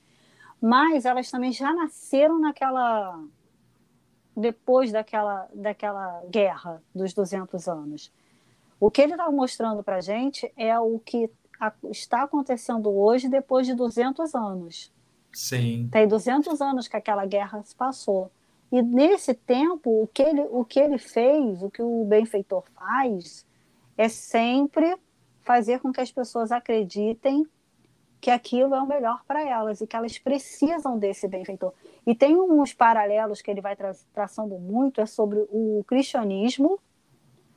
Mas 0.60 1.06
elas 1.06 1.30
também 1.30 1.50
já 1.50 1.72
nasceram 1.72 2.38
naquela 2.38 3.18
depois 4.36 4.92
daquela 4.92 5.48
daquela 5.52 6.22
guerra 6.30 6.82
dos 6.94 7.12
200 7.12 7.66
anos. 7.68 8.12
O 8.78 8.90
que 8.90 9.02
ele 9.02 9.12
está 9.12 9.30
mostrando 9.30 9.82
para 9.82 9.96
a 9.96 10.00
gente 10.00 10.52
é 10.56 10.78
o 10.78 10.98
que 10.98 11.30
está 11.90 12.22
acontecendo 12.22 12.90
hoje 12.90 13.28
depois 13.28 13.66
de 13.66 13.74
200 13.74 14.34
anos. 14.34 14.92
Sim. 15.32 15.88
Tem 15.90 16.06
200 16.06 16.60
anos 16.60 16.88
que 16.88 16.96
aquela 16.96 17.26
guerra 17.26 17.62
se 17.62 17.74
passou. 17.74 18.30
E 18.70 18.80
nesse 18.80 19.34
tempo, 19.34 20.02
o 20.02 20.06
que 20.06 20.22
ele, 20.22 20.46
o 20.50 20.64
que 20.64 20.80
ele 20.80 20.98
fez, 20.98 21.62
o 21.62 21.70
que 21.70 21.82
o 21.82 22.04
benfeitor 22.04 22.64
faz, 22.74 23.46
é 23.96 24.08
sempre 24.08 24.96
fazer 25.42 25.80
com 25.80 25.92
que 25.92 26.00
as 26.00 26.10
pessoas 26.10 26.50
acreditem 26.50 27.46
que 28.20 28.30
aquilo 28.30 28.74
é 28.74 28.80
o 28.80 28.86
melhor 28.86 29.24
para 29.26 29.46
elas 29.46 29.80
e 29.80 29.86
que 29.86 29.96
elas 29.96 30.16
precisam 30.16 30.96
desse 30.96 31.26
benfeitor. 31.26 31.72
E 32.06 32.14
tem 32.14 32.36
uns 32.36 32.72
paralelos 32.72 33.42
que 33.42 33.50
ele 33.50 33.60
vai 33.60 33.74
tra 33.74 33.92
traçando 34.14 34.56
muito, 34.58 35.00
é 35.00 35.06
sobre 35.06 35.40
o 35.50 35.84
cristianismo 35.86 36.78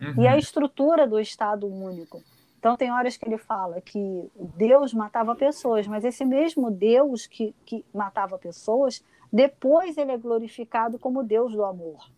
uhum. 0.02 0.24
e 0.24 0.28
a 0.28 0.38
estrutura 0.38 1.08
do 1.08 1.20
Estado 1.20 1.68
único. 1.68 2.22
Então, 2.66 2.76
tem 2.76 2.92
horas 2.92 3.16
que 3.16 3.24
ele 3.28 3.38
fala 3.38 3.80
que 3.80 4.28
Deus 4.58 4.92
matava 4.92 5.36
pessoas, 5.36 5.86
mas 5.86 6.04
esse 6.04 6.26
mesmo 6.26 6.72
Deus 6.72 7.28
que, 7.28 7.54
que 7.64 7.86
matava 7.94 8.40
pessoas, 8.40 9.04
depois 9.32 10.00
ele 10.00 10.12
é 10.12 10.18
glorificado 10.18 10.98
como 10.98 11.24
Deus 11.24 11.54
do 11.54 11.64
amor. 11.64 12.10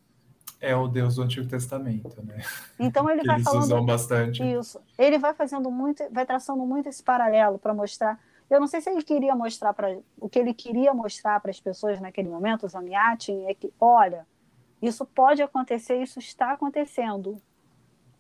É 0.62 0.74
o 0.74 0.88
Deus 0.88 1.16
do 1.16 1.24
Antigo 1.24 1.46
Testamento, 1.50 2.26
né? 2.26 2.38
Então 2.80 3.10
ele 3.10 3.20
que 3.20 3.28
vai 3.28 3.36
eles 3.36 3.44
falando 3.44 3.64
usam 3.64 3.86
bastante. 3.86 4.42
isso. 4.42 4.80
Ele 4.98 5.18
vai 5.18 5.34
fazendo 5.34 5.70
muito, 5.70 6.02
vai 6.14 6.26
traçando 6.26 6.66
muito 6.66 6.88
esse 6.88 7.04
paralelo 7.04 7.60
para 7.60 7.74
mostrar 7.74 8.18
Eu 8.50 8.62
não 8.62 8.68
sei 8.68 8.80
se 8.80 8.90
ele 8.90 9.04
queria 9.04 9.36
mostrar 9.36 9.74
para 9.74 10.00
o 10.18 10.30
que 10.30 10.40
ele 10.40 10.54
queria 10.54 10.94
mostrar 10.94 11.42
para 11.42 11.52
as 11.52 11.60
pessoas 11.60 12.00
naquele 12.00 12.30
momento, 12.30 12.70
Zamiatin, 12.70 13.48
é 13.48 13.54
que, 13.54 13.70
olha, 13.78 14.26
isso 14.82 15.06
pode 15.06 15.42
acontecer, 15.42 16.02
isso 16.02 16.20
está 16.20 16.54
acontecendo. 16.54 17.38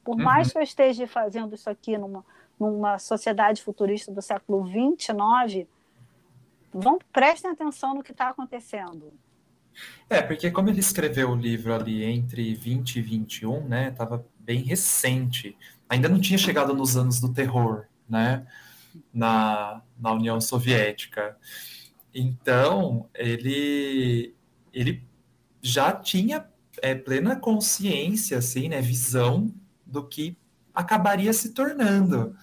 Por 0.08 0.16
uhum. 0.16 0.24
mais 0.24 0.54
que 0.54 0.58
eu 0.58 0.62
esteja 0.62 1.06
fazendo 1.06 1.54
isso 1.54 1.70
aqui 1.70 1.98
numa, 1.98 2.24
numa 2.58 2.98
sociedade 2.98 3.62
futurista 3.62 4.10
do 4.10 4.22
século 4.22 4.64
29, 4.64 5.68
vão 6.74 6.98
prestem 7.12 7.52
atenção 7.52 7.94
no 7.94 8.02
que 8.02 8.14
está 8.14 8.30
acontecendo. 8.30 9.12
É, 10.10 10.22
porque 10.22 10.50
como 10.50 10.70
ele 10.70 10.80
escreveu 10.80 11.32
o 11.32 11.36
livro 11.36 11.74
ali 11.74 12.06
entre 12.06 12.56
20 12.56 12.96
e 12.96 13.02
21, 13.02 13.68
né, 13.68 13.90
estava 13.90 14.26
bem 14.40 14.62
recente, 14.62 15.58
ainda 15.90 16.08
não 16.08 16.22
tinha 16.22 16.38
chegado 16.38 16.74
nos 16.74 16.96
anos 16.96 17.20
do 17.20 17.34
terror, 17.34 17.86
né, 18.08 18.48
na, 19.14 19.82
na 20.00 20.14
União 20.14 20.40
Soviética. 20.40 21.36
Então, 22.16 23.10
ele, 23.14 24.34
ele 24.74 25.04
já 25.62 25.92
tinha 25.92 26.48
é, 26.82 26.96
plena 26.96 27.36
consciência, 27.36 28.38
assim, 28.38 28.70
né, 28.70 28.80
visão 28.80 29.54
do 29.88 30.06
que 30.08 30.38
acabaria 30.74 31.34
se 31.34 31.54
tornando, 31.54 32.36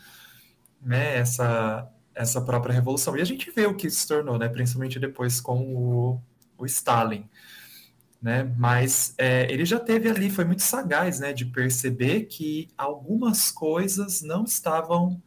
né, 0.80 1.18
essa, 1.18 1.88
essa 2.14 2.40
própria 2.40 2.74
revolução. 2.74 3.16
E 3.16 3.20
a 3.20 3.24
gente 3.24 3.50
vê 3.50 3.66
o 3.66 3.74
que 3.74 3.88
se 3.88 4.06
tornou, 4.06 4.38
né, 4.38 4.48
principalmente 4.48 4.98
depois 4.98 5.40
com 5.40 5.74
o, 5.74 6.22
o 6.58 6.66
Stalin. 6.66 7.28
Né? 8.20 8.54
Mas 8.56 9.14
é, 9.18 9.52
ele 9.52 9.64
já 9.64 9.78
teve 9.78 10.08
ali, 10.08 10.30
foi 10.30 10.44
muito 10.44 10.62
sagaz, 10.62 11.20
né, 11.20 11.32
de 11.32 11.44
perceber 11.44 12.24
que 12.24 12.68
algumas 12.76 13.50
coisas 13.50 14.22
não 14.22 14.44
estavam 14.44 15.22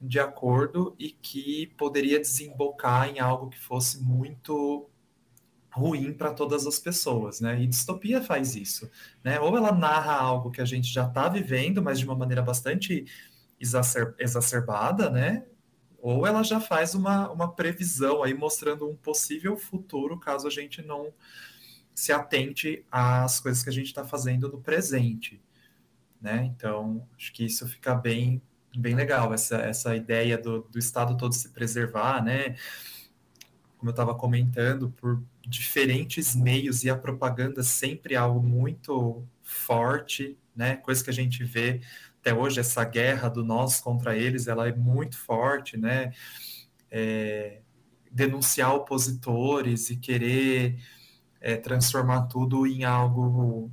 de 0.00 0.18
acordo 0.18 0.96
e 0.98 1.10
que 1.10 1.72
poderia 1.76 2.18
desembocar 2.18 3.08
em 3.08 3.20
algo 3.20 3.50
que 3.50 3.58
fosse 3.58 4.02
muito 4.02 4.88
ruim 5.72 6.12
para 6.12 6.32
todas 6.32 6.66
as 6.66 6.78
pessoas, 6.78 7.40
né? 7.40 7.60
E 7.62 7.66
distopia 7.66 8.22
faz 8.22 8.54
isso, 8.54 8.90
né? 9.24 9.40
Ou 9.40 9.56
ela 9.56 9.72
narra 9.72 10.14
algo 10.14 10.50
que 10.50 10.60
a 10.60 10.64
gente 10.64 10.92
já 10.92 11.06
está 11.06 11.28
vivendo, 11.28 11.82
mas 11.82 11.98
de 11.98 12.04
uma 12.04 12.14
maneira 12.14 12.42
bastante 12.42 13.06
exacer 13.58 14.14
exacerbada, 14.18 15.08
né? 15.10 15.46
Ou 15.98 16.26
ela 16.26 16.42
já 16.42 16.60
faz 16.60 16.94
uma, 16.94 17.30
uma 17.30 17.50
previsão 17.50 18.22
aí 18.22 18.34
mostrando 18.34 18.88
um 18.88 18.96
possível 18.96 19.56
futuro 19.56 20.18
caso 20.18 20.46
a 20.46 20.50
gente 20.50 20.82
não 20.82 21.12
se 21.94 22.12
atente 22.12 22.84
às 22.90 23.40
coisas 23.40 23.62
que 23.62 23.70
a 23.70 23.72
gente 23.72 23.86
está 23.86 24.04
fazendo 24.04 24.48
no 24.48 24.60
presente, 24.60 25.40
né? 26.20 26.44
Então 26.54 27.06
acho 27.16 27.32
que 27.32 27.44
isso 27.44 27.66
fica 27.66 27.94
bem 27.94 28.42
bem 28.76 28.94
legal 28.94 29.32
essa, 29.34 29.56
essa 29.56 29.94
ideia 29.94 30.38
do, 30.38 30.62
do 30.62 30.78
Estado 30.78 31.16
todo 31.16 31.34
se 31.34 31.50
preservar, 31.50 32.22
né? 32.22 32.56
Como 33.78 33.90
eu 33.90 33.92
estava 33.92 34.14
comentando, 34.14 34.90
por 34.90 35.22
diferentes 35.46 36.34
meios 36.34 36.84
e 36.84 36.90
a 36.90 36.96
propaganda 36.96 37.62
sempre 37.62 38.14
é 38.14 38.16
algo 38.16 38.42
muito 38.42 39.26
forte, 39.42 40.38
né? 40.54 40.76
Coisa 40.76 41.02
que 41.02 41.10
a 41.10 41.14
gente 41.14 41.44
vê 41.44 41.80
até 42.22 42.32
hoje, 42.32 42.60
essa 42.60 42.84
guerra 42.84 43.28
do 43.28 43.44
nós 43.44 43.80
contra 43.80 44.16
eles, 44.16 44.46
ela 44.46 44.68
é 44.68 44.72
muito 44.72 45.18
forte, 45.18 45.76
né? 45.76 46.12
É, 46.88 47.60
denunciar 48.12 48.74
opositores 48.74 49.90
e 49.90 49.96
querer 49.96 50.78
é, 51.40 51.56
transformar 51.56 52.26
tudo 52.28 52.64
em 52.64 52.84
algo 52.84 53.72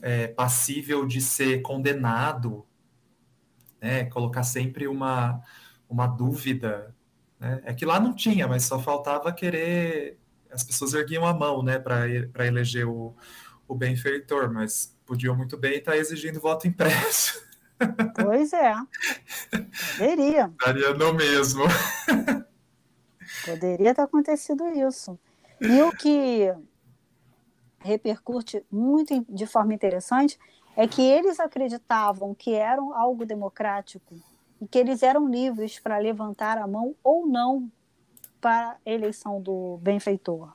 é, 0.00 0.26
passível 0.28 1.06
de 1.06 1.20
ser 1.20 1.60
condenado, 1.60 2.66
né? 3.78 4.06
Colocar 4.06 4.42
sempre 4.42 4.88
uma, 4.88 5.42
uma 5.86 6.06
dúvida. 6.06 6.94
Né? 7.38 7.60
É 7.64 7.74
que 7.74 7.84
lá 7.84 8.00
não 8.00 8.14
tinha, 8.14 8.48
mas 8.48 8.64
só 8.64 8.78
faltava 8.78 9.30
querer. 9.32 10.18
As 10.52 10.62
pessoas 10.62 10.94
erguiam 10.94 11.26
a 11.26 11.32
mão 11.32 11.62
né, 11.62 11.78
para 11.78 12.46
eleger 12.46 12.86
o, 12.86 13.14
o 13.66 13.74
benfeitor, 13.74 14.52
mas 14.52 14.96
podiam 15.06 15.34
muito 15.34 15.56
bem 15.56 15.78
estar 15.78 15.96
exigindo 15.96 16.40
voto 16.40 16.68
impresso. 16.68 17.42
Pois 18.14 18.52
é. 18.52 18.74
Poderia. 19.98 20.46
Estaria 20.46 20.94
no 20.94 21.12
mesmo. 21.14 21.64
Poderia 23.44 23.94
ter 23.94 24.02
acontecido 24.02 24.68
isso. 24.68 25.18
E 25.60 25.82
o 25.82 25.90
que 25.90 26.54
repercute 27.80 28.64
muito 28.70 29.24
de 29.28 29.46
forma 29.46 29.74
interessante 29.74 30.38
é 30.76 30.86
que 30.86 31.02
eles 31.02 31.40
acreditavam 31.40 32.34
que 32.34 32.54
eram 32.54 32.94
algo 32.94 33.26
democrático 33.26 34.14
e 34.60 34.66
que 34.66 34.78
eles 34.78 35.02
eram 35.02 35.28
livres 35.28 35.78
para 35.78 35.98
levantar 35.98 36.56
a 36.58 36.66
mão 36.66 36.94
ou 37.02 37.26
não 37.26 37.70
para 38.42 38.76
a 38.84 38.90
eleição 38.90 39.40
do 39.40 39.78
benfeitor. 39.80 40.52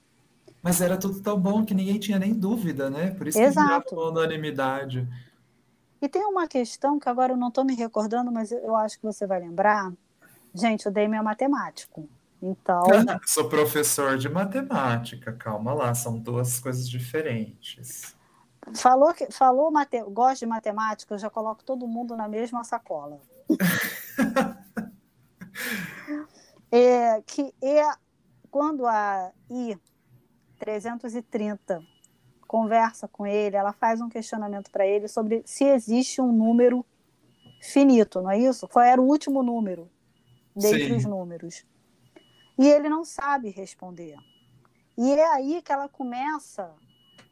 Mas 0.62 0.82
era 0.82 0.98
tudo 0.98 1.22
tão 1.22 1.40
bom 1.40 1.64
que 1.64 1.74
ninguém 1.74 1.98
tinha 1.98 2.20
nem 2.20 2.34
dúvida, 2.34 2.90
né? 2.90 3.12
Por 3.12 3.28
isso 3.28 3.40
Exato. 3.40 3.88
que 3.88 3.96
uma 3.96 4.10
unanimidade. 4.10 5.08
E 6.02 6.10
tem 6.10 6.26
uma 6.26 6.48
questão 6.48 7.00
que 7.00 7.08
agora 7.08 7.32
eu 7.32 7.38
não 7.38 7.48
estou 7.48 7.64
me 7.64 7.74
recordando, 7.74 8.30
mas 8.32 8.52
eu 8.52 8.76
acho 8.76 9.00
que 9.00 9.06
você 9.06 9.26
vai 9.26 9.40
lembrar. 9.40 9.94
Gente, 10.54 10.88
o 10.88 10.92
Dame 10.92 11.16
é 11.16 11.22
matemático. 11.22 12.10
Então. 12.42 12.84
Sou 13.26 13.48
professor 13.48 14.18
de 14.18 14.28
matemática, 14.28 15.32
calma 15.32 15.74
lá, 15.74 15.96
são 15.96 16.20
duas 16.20 16.60
coisas 16.60 16.88
diferentes. 16.88 18.14
Falou 18.76 19.14
que 19.14 19.32
falou 19.32 19.72
mate, 19.72 20.04
gosto 20.04 20.40
de 20.42 20.46
matemática, 20.46 21.14
eu 21.14 21.18
já 21.18 21.30
coloco 21.30 21.64
todo 21.64 21.88
mundo 21.88 22.18
na 22.18 22.28
mesma 22.28 22.66
sacola. 22.66 23.22
é, 26.72 27.22
que 27.22 27.54
é 27.62 27.84
quando 28.50 28.86
a 28.86 29.32
I 29.50 29.78
330 30.60 31.82
conversa 32.48 33.08
com 33.08 33.28
ele, 33.28 33.56
ela 33.56 33.74
faz 33.74 34.02
um 34.02 34.10
questionamento 34.10 34.72
para 34.72 34.88
ele 34.88 35.08
sobre 35.08 35.44
se 35.46 35.66
existe 35.66 36.22
um 36.22 36.32
número 36.32 36.86
finito, 37.62 38.22
não 38.22 38.32
é 38.32 38.40
isso? 38.40 38.68
Qual 38.68 38.84
era 38.84 39.02
o 39.02 39.06
último 39.06 39.44
número 39.44 39.90
dentre 40.56 40.88
Sim. 40.88 40.96
os 40.96 41.06
números? 41.06 41.66
E 42.58 42.68
ele 42.68 42.90
não 42.90 43.04
sabe 43.04 43.50
responder. 43.50 44.18
E 44.98 45.12
é 45.12 45.28
aí 45.34 45.62
que 45.62 45.72
ela 45.72 45.88
começa 45.88 46.74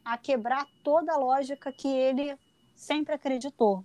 a 0.04 0.18
quebrar 0.18 0.68
toda 0.84 1.14
a 1.14 1.18
lógica 1.18 1.72
que 1.72 1.88
ele 1.88 2.38
sempre 2.76 3.16
acreditou. 3.16 3.84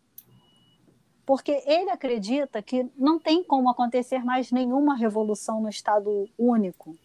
Porque 1.30 1.62
ele 1.64 1.88
acredita 1.90 2.60
que 2.60 2.90
não 2.96 3.16
tem 3.16 3.44
como 3.44 3.70
acontecer 3.70 4.24
mais 4.24 4.50
nenhuma 4.50 4.96
revolução 4.96 5.60
no 5.60 5.68
Estado 5.68 6.28
único. 6.36 6.98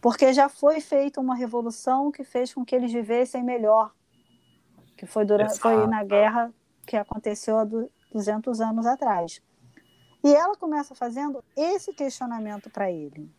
Porque 0.00 0.32
já 0.32 0.48
foi 0.48 0.80
feita 0.80 1.20
uma 1.20 1.36
revolução 1.36 2.10
que 2.10 2.24
fez 2.24 2.52
com 2.52 2.64
que 2.64 2.74
eles 2.74 2.92
vivessem 2.92 3.44
melhor, 3.44 3.94
que 4.96 5.06
foi, 5.06 5.24
durante, 5.24 5.56
foi 5.56 5.86
na 5.86 6.02
guerra 6.02 6.52
que 6.84 6.96
aconteceu 6.96 7.58
há 7.60 7.64
200 7.64 8.60
anos 8.60 8.84
atrás. 8.84 9.40
E 10.24 10.34
ela 10.34 10.56
começa 10.56 10.92
fazendo 10.92 11.44
esse 11.56 11.92
questionamento 11.92 12.68
para 12.70 12.90
ele. 12.90 13.32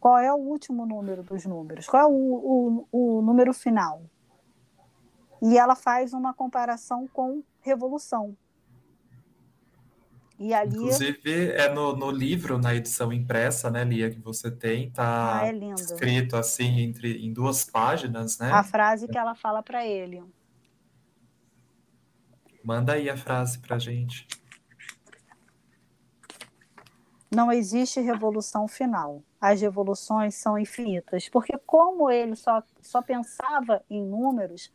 Qual 0.00 0.16
é 0.16 0.32
o 0.32 0.38
último 0.38 0.86
número 0.86 1.22
dos 1.22 1.44
números? 1.44 1.86
Qual 1.86 2.04
é 2.04 2.06
o, 2.06 2.86
o, 2.90 3.18
o 3.18 3.20
número 3.20 3.52
final? 3.52 4.00
E 5.42 5.58
ela 5.58 5.76
faz 5.76 6.14
uma 6.14 6.32
comparação 6.32 7.06
com 7.06 7.42
revolução. 7.60 8.34
E 10.38 10.52
ali... 10.52 10.76
Inclusive, 10.76 11.52
é 11.52 11.72
no, 11.72 11.94
no, 11.94 12.10
livro, 12.10 12.58
na 12.58 12.74
edição 12.74 13.12
impressa, 13.12 13.70
né, 13.70 13.84
Lia, 13.84 14.10
que 14.10 14.20
você 14.20 14.50
tem, 14.50 14.90
tá 14.90 15.40
ah, 15.40 15.46
é 15.46 15.52
escrito 15.74 16.36
assim 16.36 16.80
entre, 16.80 17.24
em 17.24 17.32
duas 17.32 17.64
páginas, 17.64 18.38
né? 18.38 18.50
A 18.50 18.64
frase 18.64 19.06
que 19.06 19.18
ela 19.18 19.34
fala 19.34 19.62
para 19.62 19.86
ele. 19.86 20.22
Manda 22.64 22.94
aí 22.94 23.08
a 23.08 23.16
frase 23.16 23.58
para 23.58 23.78
gente. 23.78 24.26
Não 27.30 27.50
existe 27.50 28.00
revolução 28.00 28.68
final 28.68 29.22
as 29.42 29.60
revoluções 29.60 30.36
são 30.36 30.56
infinitas. 30.56 31.28
Porque 31.28 31.58
como 31.66 32.08
ele 32.08 32.36
só, 32.36 32.62
só 32.80 33.02
pensava 33.02 33.84
em 33.90 34.00
números, 34.00 34.72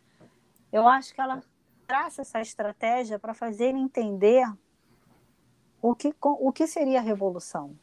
eu 0.73 0.85
acho 0.85 1.15
que 1.15 1.21
ela 1.21 1.41
traça 1.87 2.21
essa 2.21 2.41
estratégia 2.41 3.17
para 3.17 3.33
fazer 3.33 3.67
ele 3.67 3.77
entender 3.77 4.45
o 5.89 5.95
que, 5.95 6.13
o 6.21 6.51
que 6.51 6.67
seria 6.67 6.99
a 6.99 7.01
revolução. 7.01 7.75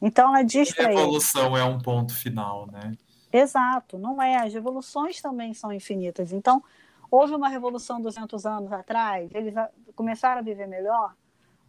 Então 0.00 0.28
ela 0.28 0.42
diz 0.42 0.74
para 0.74 0.90
ele. 0.90 0.96
Revolução 0.96 1.56
é 1.56 1.64
um 1.64 1.78
ponto 1.78 2.14
final, 2.14 2.66
né? 2.66 2.96
Exato, 3.32 3.96
não 3.96 4.20
é. 4.20 4.36
As 4.36 4.52
revoluções 4.52 5.22
também 5.22 5.54
são 5.54 5.72
infinitas. 5.72 6.32
Então, 6.32 6.62
houve 7.10 7.34
uma 7.34 7.48
revolução 7.48 8.00
200 8.00 8.44
anos 8.44 8.72
atrás, 8.72 9.30
eles 9.32 9.54
começaram 9.94 10.40
a 10.40 10.42
viver 10.42 10.66
melhor. 10.66 11.14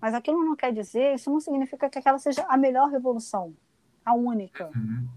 Mas 0.02 0.14
aquilo 0.14 0.44
não 0.44 0.56
quer 0.56 0.74
dizer, 0.74 1.16
isso 1.16 1.30
não 1.30 1.40
significa 1.40 1.90
que 1.90 2.00
aquela 2.00 2.18
seja 2.18 2.44
a 2.50 2.58
melhor 2.58 2.90
revolução, 2.90 3.54
a 4.04 4.14
única. 4.14 4.70
Uhum. 4.76 5.08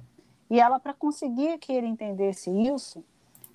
E 0.48 0.60
ela, 0.60 0.78
para 0.78 0.94
conseguir 0.94 1.58
que 1.58 1.72
ele 1.72 1.88
entendesse 1.88 2.50
isso, 2.50 3.02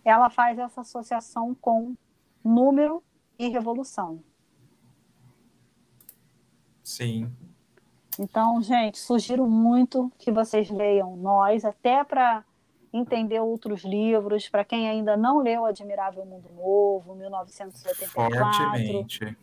ela 0.03 0.29
faz 0.29 0.57
essa 0.57 0.81
associação 0.81 1.55
com 1.55 1.95
número 2.43 3.01
e 3.39 3.47
revolução. 3.47 4.21
Sim. 6.83 7.31
Então, 8.19 8.61
gente, 8.61 8.99
sugiro 8.99 9.47
muito 9.47 10.11
que 10.17 10.31
vocês 10.31 10.69
leiam 10.69 11.15
Nós, 11.15 11.63
até 11.63 12.03
para 12.03 12.43
entender 12.93 13.39
outros 13.39 13.83
livros. 13.83 14.49
Para 14.49 14.65
quem 14.65 14.89
ainda 14.89 15.15
não 15.15 15.39
leu 15.39 15.65
Admirável 15.65 16.25
Mundo 16.25 16.49
Novo, 16.55 17.15
1984. 17.15 18.37
Fortemente. 18.37 19.37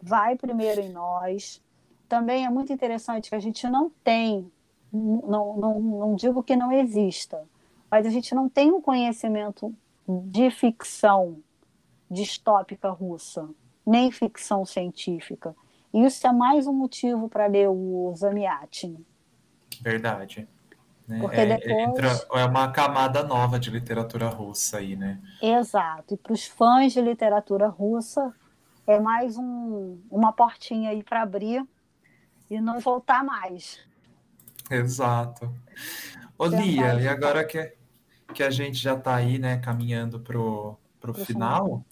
Vai 0.00 0.36
primeiro 0.36 0.80
em 0.80 0.90
Nós. 0.90 1.62
Também 2.08 2.46
é 2.46 2.50
muito 2.50 2.72
interessante 2.72 3.28
que 3.28 3.34
a 3.34 3.40
gente 3.40 3.68
não 3.68 3.90
tem, 4.04 4.50
não, 4.92 5.56
não, 5.56 5.80
não 5.80 6.14
digo 6.14 6.42
que 6.42 6.54
não 6.54 6.70
exista, 6.70 7.42
mas 7.90 8.06
a 8.06 8.10
gente 8.10 8.32
não 8.34 8.48
tem 8.48 8.70
um 8.70 8.80
conhecimento 8.80 9.74
de 10.08 10.48
ficção 10.50 11.38
distópica 12.08 12.90
russa, 12.90 13.48
nem 13.84 14.12
ficção 14.12 14.64
científica. 14.64 15.56
Isso 15.96 16.26
é 16.26 16.32
mais 16.32 16.66
um 16.66 16.74
motivo 16.74 17.26
para 17.26 17.46
ler 17.46 17.70
o 17.70 18.12
Zamiatin. 18.14 19.02
Verdade. 19.80 20.46
Né? 21.08 21.20
Porque 21.20 21.40
é, 21.40 21.46
depois... 21.46 21.72
entra, 21.72 22.08
é 22.34 22.44
uma 22.44 22.70
camada 22.70 23.22
nova 23.22 23.58
de 23.58 23.70
literatura 23.70 24.28
russa 24.28 24.76
aí, 24.76 24.94
né? 24.94 25.18
Exato. 25.40 26.12
E 26.12 26.16
para 26.18 26.34
os 26.34 26.44
fãs 26.44 26.92
de 26.92 27.00
literatura 27.00 27.68
russa, 27.68 28.34
é 28.86 29.00
mais 29.00 29.38
um, 29.38 29.98
uma 30.10 30.34
portinha 30.34 30.90
aí 30.90 31.02
para 31.02 31.22
abrir 31.22 31.66
e 32.50 32.60
não 32.60 32.78
voltar 32.78 33.24
mais. 33.24 33.80
Exato. 34.70 35.50
Ô, 36.36 36.44
Lia, 36.44 37.00
e 37.00 37.08
agora 37.08 37.42
que, 37.42 37.72
que 38.34 38.42
a 38.42 38.50
gente 38.50 38.76
já 38.76 38.92
está 38.92 39.14
aí, 39.14 39.38
né, 39.38 39.56
caminhando 39.56 40.20
pro, 40.20 40.76
pro, 41.00 41.14
pro 41.14 41.24
final, 41.24 41.64
final, 41.64 41.84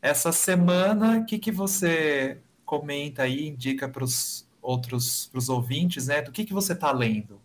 essa 0.00 0.32
semana, 0.32 1.20
o 1.20 1.24
que, 1.24 1.38
que 1.38 1.52
você 1.52 2.42
comenta 2.72 3.24
aí, 3.24 3.48
indica 3.48 3.86
para 3.86 4.02
os 4.02 4.48
outros, 4.62 5.26
para 5.26 5.38
os 5.38 5.50
ouvintes, 5.50 6.06
né, 6.06 6.22
do 6.22 6.32
que, 6.32 6.42
que 6.42 6.54
você 6.54 6.72
está 6.72 6.90
lendo? 6.90 7.38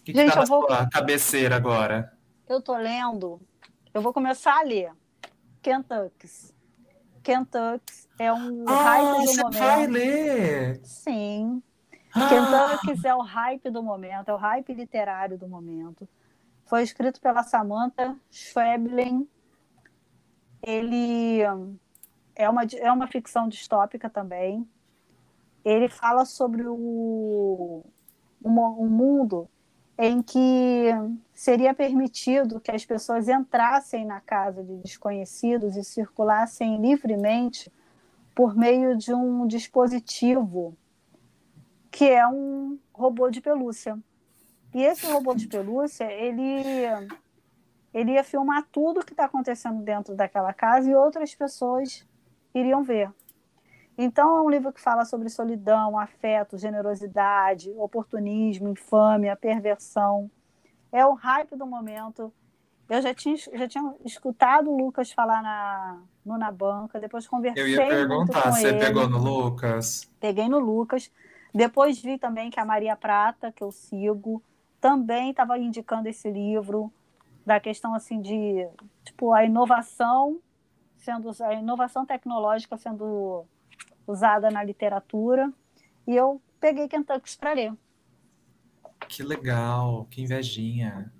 O 0.00 0.02
que 0.02 0.12
está 0.12 0.36
na 0.36 0.44
vou... 0.46 0.66
sua 0.66 0.88
cabeceira 0.88 1.54
agora? 1.54 2.16
Eu 2.48 2.60
estou 2.60 2.78
lendo, 2.78 3.38
eu 3.92 4.00
vou 4.00 4.14
começar 4.14 4.58
a 4.58 4.62
ler 4.62 4.90
Kentucky. 5.60 6.30
Kentucky 7.22 7.92
é 8.18 8.32
um 8.32 8.64
ah, 8.66 8.82
hype 8.84 9.04
do 9.04 9.26
você 9.26 9.42
momento. 9.42 9.58
vai 9.58 9.86
ler? 9.86 10.80
Sim. 10.82 11.62
Ah. 12.14 12.26
Kentucky 12.26 13.06
é 13.06 13.14
o 13.14 13.20
hype 13.20 13.68
do 13.68 13.82
momento, 13.82 14.30
é 14.30 14.32
o 14.32 14.38
hype 14.38 14.72
literário 14.72 15.36
do 15.36 15.46
momento. 15.46 16.08
Foi 16.64 16.82
escrito 16.82 17.20
pela 17.20 17.42
Samantha 17.42 18.16
Schweblin, 18.30 19.28
ele 20.62 21.42
é 22.36 22.48
uma, 22.48 22.62
é 22.64 22.92
uma 22.92 23.06
ficção 23.06 23.48
distópica 23.48 24.10
também. 24.10 24.68
Ele 25.64 25.88
fala 25.88 26.24
sobre 26.24 26.64
o, 26.66 27.82
um, 28.44 28.86
mundo 28.86 29.48
em 29.98 30.22
que 30.22 30.90
seria 31.32 31.72
permitido 31.72 32.60
que 32.60 32.70
as 32.70 32.84
pessoas 32.84 33.28
entrassem 33.28 34.04
na 34.04 34.20
casa 34.20 34.62
de 34.62 34.76
desconhecidos 34.76 35.74
e 35.76 35.82
circulassem 35.82 36.80
livremente 36.80 37.72
por 38.34 38.54
meio 38.54 38.96
de 38.96 39.14
um 39.14 39.46
dispositivo 39.46 40.76
que 41.90 42.04
é 42.04 42.28
um 42.28 42.78
robô 42.92 43.30
de 43.30 43.40
pelúcia. 43.40 43.98
E 44.74 44.82
esse 44.82 45.06
robô 45.06 45.34
de 45.34 45.48
pelúcia, 45.48 46.04
ele 46.12 46.62
ele 47.94 48.12
ia 48.12 48.22
filmar 48.22 48.62
tudo 48.70 49.02
que 49.02 49.14
está 49.14 49.24
acontecendo 49.24 49.80
dentro 49.82 50.14
daquela 50.14 50.52
casa 50.52 50.90
e 50.90 50.94
outras 50.94 51.34
pessoas 51.34 52.06
iriam 52.58 52.82
ver. 52.82 53.10
Então, 53.98 54.36
é 54.36 54.42
um 54.42 54.50
livro 54.50 54.72
que 54.72 54.80
fala 54.80 55.04
sobre 55.04 55.30
solidão, 55.30 55.98
afeto, 55.98 56.58
generosidade, 56.58 57.72
oportunismo, 57.78 58.68
infâmia, 58.68 59.34
perversão. 59.34 60.30
É 60.92 61.04
o 61.06 61.14
hype 61.14 61.56
do 61.56 61.66
momento. 61.66 62.32
Eu 62.88 63.00
já 63.00 63.14
tinha, 63.14 63.36
já 63.36 63.66
tinha 63.66 63.94
escutado 64.04 64.70
o 64.70 64.76
Lucas 64.76 65.10
falar 65.10 65.42
na, 65.42 65.98
no 66.24 66.38
Na 66.38 66.52
Banca, 66.52 67.00
depois 67.00 67.26
conversei. 67.26 67.62
Eu 67.62 67.68
ia 67.68 67.88
perguntar, 67.88 68.52
você 68.52 68.68
ele. 68.68 68.78
pegou 68.78 69.08
no 69.08 69.18
Lucas? 69.18 70.10
Peguei 70.20 70.48
no 70.48 70.58
Lucas. 70.58 71.10
Depois 71.54 72.00
vi 72.00 72.18
também 72.18 72.50
que 72.50 72.60
a 72.60 72.64
Maria 72.66 72.94
Prata, 72.94 73.50
que 73.50 73.64
eu 73.64 73.72
sigo, 73.72 74.42
também 74.78 75.30
estava 75.30 75.58
indicando 75.58 76.08
esse 76.08 76.30
livro 76.30 76.92
da 77.46 77.58
questão 77.58 77.94
assim 77.94 78.20
de 78.20 78.68
tipo 79.04 79.32
a 79.32 79.44
inovação 79.44 80.38
sendo 81.06 81.30
a 81.40 81.54
inovação 81.54 82.04
tecnológica 82.04 82.76
sendo 82.76 83.46
usada 84.06 84.50
na 84.50 84.64
literatura 84.64 85.52
e 86.04 86.16
eu 86.16 86.42
peguei 86.58 86.88
Kentucky 86.88 87.36
para 87.38 87.52
ler. 87.52 87.72
Que 89.08 89.22
legal, 89.22 90.06
que 90.10 90.22
invejinha. 90.22 91.12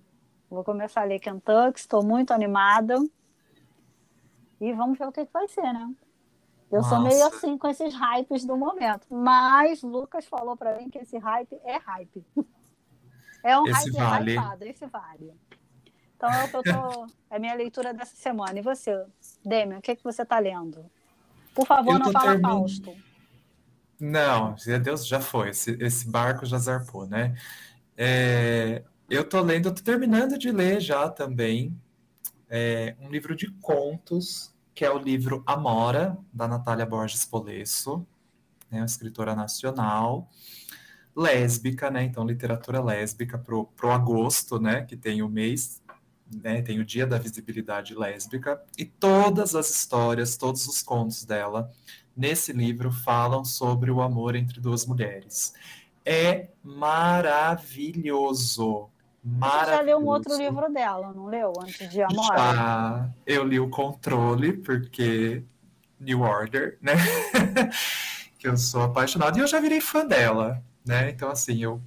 Vou 0.51 0.65
começar 0.65 1.03
a 1.03 1.05
ler 1.05 1.21
Kentucky, 1.21 1.79
estou 1.79 2.05
muito 2.05 2.33
animada. 2.33 2.97
E 4.61 4.73
vamos 4.73 4.99
ver 4.99 5.07
o 5.07 5.13
que, 5.13 5.25
que 5.25 5.33
vai 5.33 5.47
ser, 5.47 5.73
né? 5.73 5.95
Eu 6.73 6.79
Nossa. 6.79 6.89
sou 6.89 7.01
meio 7.01 7.25
assim 7.25 7.57
com 7.57 7.69
esses 7.69 7.95
hypes 7.95 8.45
do 8.45 8.57
momento. 8.57 9.07
Mas 9.09 9.83
Lucas 9.83 10.27
falou 10.27 10.57
para 10.57 10.77
mim 10.79 10.91
que 10.91 10.99
esse 10.99 11.17
hype 11.17 11.61
é 11.65 11.77
hype. 11.77 12.25
É 13.45 13.57
um 13.57 13.65
esse 13.69 13.97
hype 13.97 14.11
vale. 14.11 14.33
hypado, 14.33 14.65
esse 14.65 14.87
vale. 14.87 15.33
Então 16.17 16.31
é 16.31 16.49
que 16.49 16.57
eu 16.57 16.63
tô. 16.63 17.07
É 17.31 17.37
a 17.37 17.39
minha 17.39 17.55
leitura 17.55 17.93
dessa 17.93 18.17
semana. 18.17 18.59
E 18.59 18.63
você, 18.63 19.05
Demian, 19.45 19.79
o 19.79 19.83
que, 19.83 19.91
é 19.91 19.97
que 19.97 20.05
você 20.05 20.23
está 20.23 20.39
lendo? 20.39 20.85
Por 21.55 21.67
favor, 21.67 21.99
não 21.99 22.11
fala 22.11 22.33
termin... 22.33 22.43
Fausto. 22.43 22.95
Não, 23.99 24.55
Deus 24.83 25.07
já 25.07 25.21
foi. 25.21 25.51
Esse, 25.51 25.77
esse 25.81 26.09
barco 26.09 26.45
já 26.45 26.59
zarpou, 26.59 27.07
né? 27.07 27.35
É, 27.97 28.83
eu 29.09 29.27
tô 29.27 29.41
lendo, 29.41 29.69
eu 29.69 29.75
tô 29.75 29.83
terminando 29.83 30.39
de 30.39 30.51
ler 30.51 30.81
já 30.81 31.09
também 31.09 31.75
é, 32.49 32.95
um 33.01 33.09
livro 33.09 33.35
de 33.35 33.51
contos, 33.61 34.55
que 34.75 34.85
é 34.85 34.91
o 34.91 34.99
livro 34.99 35.43
Amora, 35.47 36.19
da 36.33 36.47
Natália 36.47 36.85
Borges 36.85 37.25
Polesso, 37.25 38.07
né, 38.71 38.81
uma 38.81 38.87
escritora 38.87 39.35
nacional, 39.35 40.29
lésbica, 41.17 41.91
né? 41.91 42.03
Então, 42.03 42.27
literatura 42.27 42.83
lésbica 42.83 43.39
pro, 43.39 43.67
pro 43.69 43.91
agosto, 43.91 44.61
né? 44.61 44.83
Que 44.83 44.97
tem 44.97 45.23
o 45.23 45.29
mês 45.29 45.83
né, 46.33 46.63
tem 46.63 46.81
o 46.81 46.85
Dia 46.85 47.07
da 47.07 47.19
Visibilidade 47.19 47.95
Lésbica, 47.95 48.63
e 48.77 48.85
todas 48.85 49.55
as 49.55 49.71
histórias, 49.71 50.37
todos 50.37 50.67
os 50.67 50.83
contos 50.83 51.25
dela 51.25 51.71
nesse 52.17 52.53
livro 52.53 52.91
falam 52.91 53.45
sobre 53.45 53.91
o 53.91 54.01
amor 54.01 54.35
entre 54.35 54.59
duas 54.61 54.87
mulheres. 54.87 55.53
É 56.05 56.49
maravilhoso. 56.63 58.09
Maravilhoso. 59.23 59.67
Você 59.67 59.77
já 59.77 59.81
leu 59.83 59.99
um 59.99 60.07
outro 60.07 60.37
livro 60.37 60.73
dela, 60.73 61.13
não 61.13 61.27
leu? 61.27 61.53
Antes 61.61 61.91
de 61.91 62.01
Amor? 62.01 62.27
Já, 62.27 63.11
eu 63.27 63.45
li 63.45 63.59
o 63.59 63.69
Controle, 63.69 64.53
porque 64.53 65.43
New 65.99 66.23
Order, 66.23 66.79
né? 66.81 66.95
que 68.39 68.47
eu 68.47 68.57
sou 68.57 68.83
apaixonado, 68.83 69.37
e 69.37 69.41
eu 69.41 69.47
já 69.49 69.59
virei 69.59 69.81
fã 69.81 70.07
dela, 70.07 70.63
né? 70.87 71.11
Então, 71.11 71.29
assim, 71.29 71.61
eu 71.63 71.83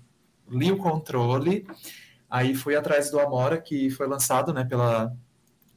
li 0.50 0.70
o 0.72 0.78
Controle, 0.78 1.66
Aí 2.30 2.54
fui 2.54 2.76
atrás 2.76 3.10
do 3.10 3.20
Amora, 3.20 3.60
que 3.60 3.90
foi 3.90 4.08
lançado 4.08 4.54
né, 4.54 4.64
pela 4.64 5.16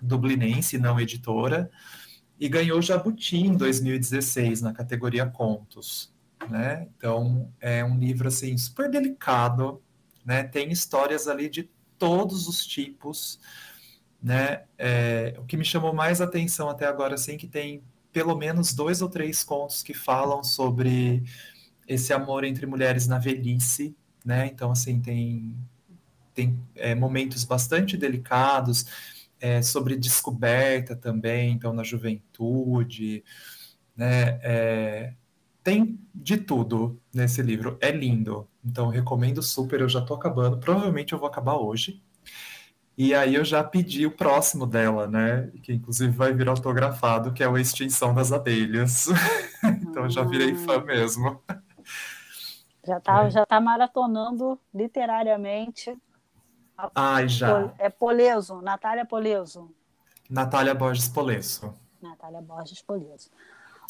Dublinense, 0.01 0.79
não 0.79 1.01
editora, 1.01 1.71
e 2.39 2.49
ganhou 2.49 2.83
Jabuti 2.83 3.39
em 3.39 3.57
2016, 3.57 4.61
na 4.61 4.73
categoria 4.73 5.25
Contos. 5.27 6.13
Né? 6.51 6.89
Então, 6.97 7.53
é 7.61 7.85
um 7.85 7.97
livro 7.97 8.29
assim, 8.29 8.59
super 8.59 8.91
delicado, 8.91 9.81
né? 10.25 10.43
tem 10.43 10.71
histórias 10.71 11.29
ali 11.29 11.49
de 11.49 11.71
todos 11.97 12.49
os 12.49 12.67
tipos. 12.67 13.39
Né? 14.21 14.65
É, 14.77 15.35
o 15.39 15.45
que 15.45 15.57
me 15.57 15.65
chamou 15.65 15.95
mais 15.95 16.21
atenção 16.21 16.69
até 16.69 16.87
agora, 16.87 17.15
assim, 17.15 17.37
que 17.37 17.47
tem 17.47 17.83
pelo 18.13 18.37
menos 18.37 18.75
dois 18.75 19.01
ou 19.01 19.09
três 19.09 19.43
contos 19.43 19.83
que 19.83 19.95
falam 19.95 20.45
sobre 20.45 21.23
esse 21.89 22.13
amor 22.13 22.45
entre 22.45 22.67
mulheres 22.67 23.07
na 23.07 23.19
velhice, 23.19 23.97
né? 24.25 24.47
Então, 24.47 24.71
assim, 24.71 25.01
tem 25.01 25.57
tem 26.35 26.59
é, 26.75 26.95
momentos 26.95 27.45
bastante 27.45 27.97
delicados 27.97 28.87
é, 29.41 29.61
sobre 29.61 29.97
descoberta 29.97 30.95
também, 30.95 31.53
então 31.53 31.73
na 31.73 31.83
juventude, 31.83 33.25
né? 33.97 34.39
É, 34.43 35.15
tem 35.63 35.99
de 36.15 36.37
tudo 36.37 37.01
nesse 37.15 37.43
livro, 37.43 37.77
é 37.81 37.91
lindo. 37.91 38.49
Então 38.65 38.89
recomendo 38.89 39.43
super, 39.43 39.81
eu 39.81 39.89
já 39.89 40.01
estou 40.01 40.17
acabando, 40.17 40.59
provavelmente 40.59 41.13
eu 41.13 41.19
vou 41.19 41.29
acabar 41.29 41.57
hoje. 41.57 42.03
E 42.97 43.15
aí 43.15 43.35
eu 43.35 43.45
já 43.45 43.65
pedi 43.65 44.07
o 44.07 44.11
próximo 44.11 44.67
dela, 44.67 45.07
né? 45.07 45.51
Que 45.63 45.73
inclusive 45.73 46.13
vai 46.13 46.33
vir 46.33 46.49
autografado, 46.49 47.33
que 47.33 47.43
é 47.43 47.49
o 47.49 47.57
Extinção 47.57 48.15
das 48.15 48.33
Abelhas. 48.33 49.07
então 49.83 50.09
já 50.11 50.23
virei 50.23 50.55
fã 50.55 50.77
ah. 50.77 50.85
mesmo. 50.85 51.43
Já 52.87 53.01
tá, 53.01 53.25
é. 53.25 53.31
já 53.31 53.47
tá 53.47 53.61
maratonando 53.61 54.59
literariamente 54.75 55.97
Ai, 56.95 57.29
já. 57.29 57.73
É 57.79 57.89
Poleso, 57.89 58.61
Natália 58.61 59.05
Poleso. 59.05 59.71
Natália 60.29 60.75
Borges 60.75 61.09
Poleso. 61.09 61.75
Natália 62.01 62.41
Borges 62.41 62.83
Poleso. 62.83 63.31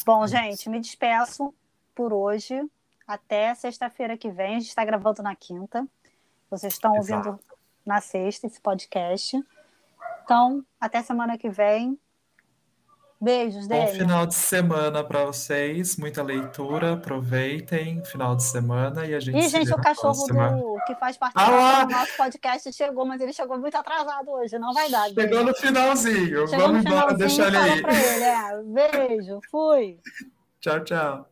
Bom, 0.05 0.26
gente, 0.26 0.68
me 0.68 0.80
despeço 0.80 1.55
por 1.95 2.12
hoje. 2.12 2.61
até 3.07 3.55
sexta-feira 3.55 4.16
que 4.16 4.30
vem. 4.30 4.57
A 4.57 4.59
gente 4.61 4.68
está 4.68 4.84
gravando 4.84 5.22
na 5.22 5.34
quinta. 5.36 5.86
Vocês 6.51 6.72
estão 6.74 6.97
Exato. 6.97 7.28
ouvindo 7.28 7.45
na 7.84 8.01
sexta 8.01 8.47
esse 8.47 8.61
podcast. 8.61 9.38
Então, 10.24 10.64
até 10.80 11.03
semana 11.03 11.36
que 11.36 11.51
vem. 11.51 11.99
Beijos, 13.23 13.68
Bom 13.68 13.85
Dele. 13.87 13.99
final 13.99 14.27
de 14.27 14.35
semana 14.35 15.05
para 15.05 15.25
vocês, 15.27 15.97
muita 15.97 16.23
leitura, 16.25 16.95
aproveitem, 16.95 18.05
final 18.05 18.35
de 18.35 18.43
semana 18.43 19.07
e 19.07 19.14
a 19.14 19.20
gente 19.20 19.39
Ih, 19.39 19.43
se 19.45 19.51
gente, 19.51 19.73
o 19.73 19.77
cachorro 19.77 20.27
do 20.27 20.77
que 20.87 20.95
faz 20.97 21.16
Ah 21.16 21.20
participação 21.20 21.55
lá! 21.57 21.85
do 21.85 21.93
nosso 21.93 22.16
podcast 22.16 22.73
chegou, 22.73 23.05
mas 23.07 23.20
ele 23.20 23.33
chegou 23.33 23.57
muito 23.59 23.77
atrasado 23.77 24.29
hoje. 24.31 24.59
Não 24.59 24.73
vai 24.75 24.91
dar. 24.91 25.09
Chegou 25.11 25.29
beijo. 25.29 25.45
no 25.45 25.55
finalzinho, 25.55 26.49
Chegou 26.49 26.68
no 26.68 26.75
vamos 26.75 26.85
embora, 26.85 27.14
finalzinho, 27.14 27.18
deixa 27.18 27.47
ele 27.47 27.57
aí. 27.57 27.79
ele. 27.79 28.25
É, 28.25 28.62
beijo, 29.09 29.41
fui. 29.51 29.99
Tchau, 30.61 30.81
tchau. 30.85 31.29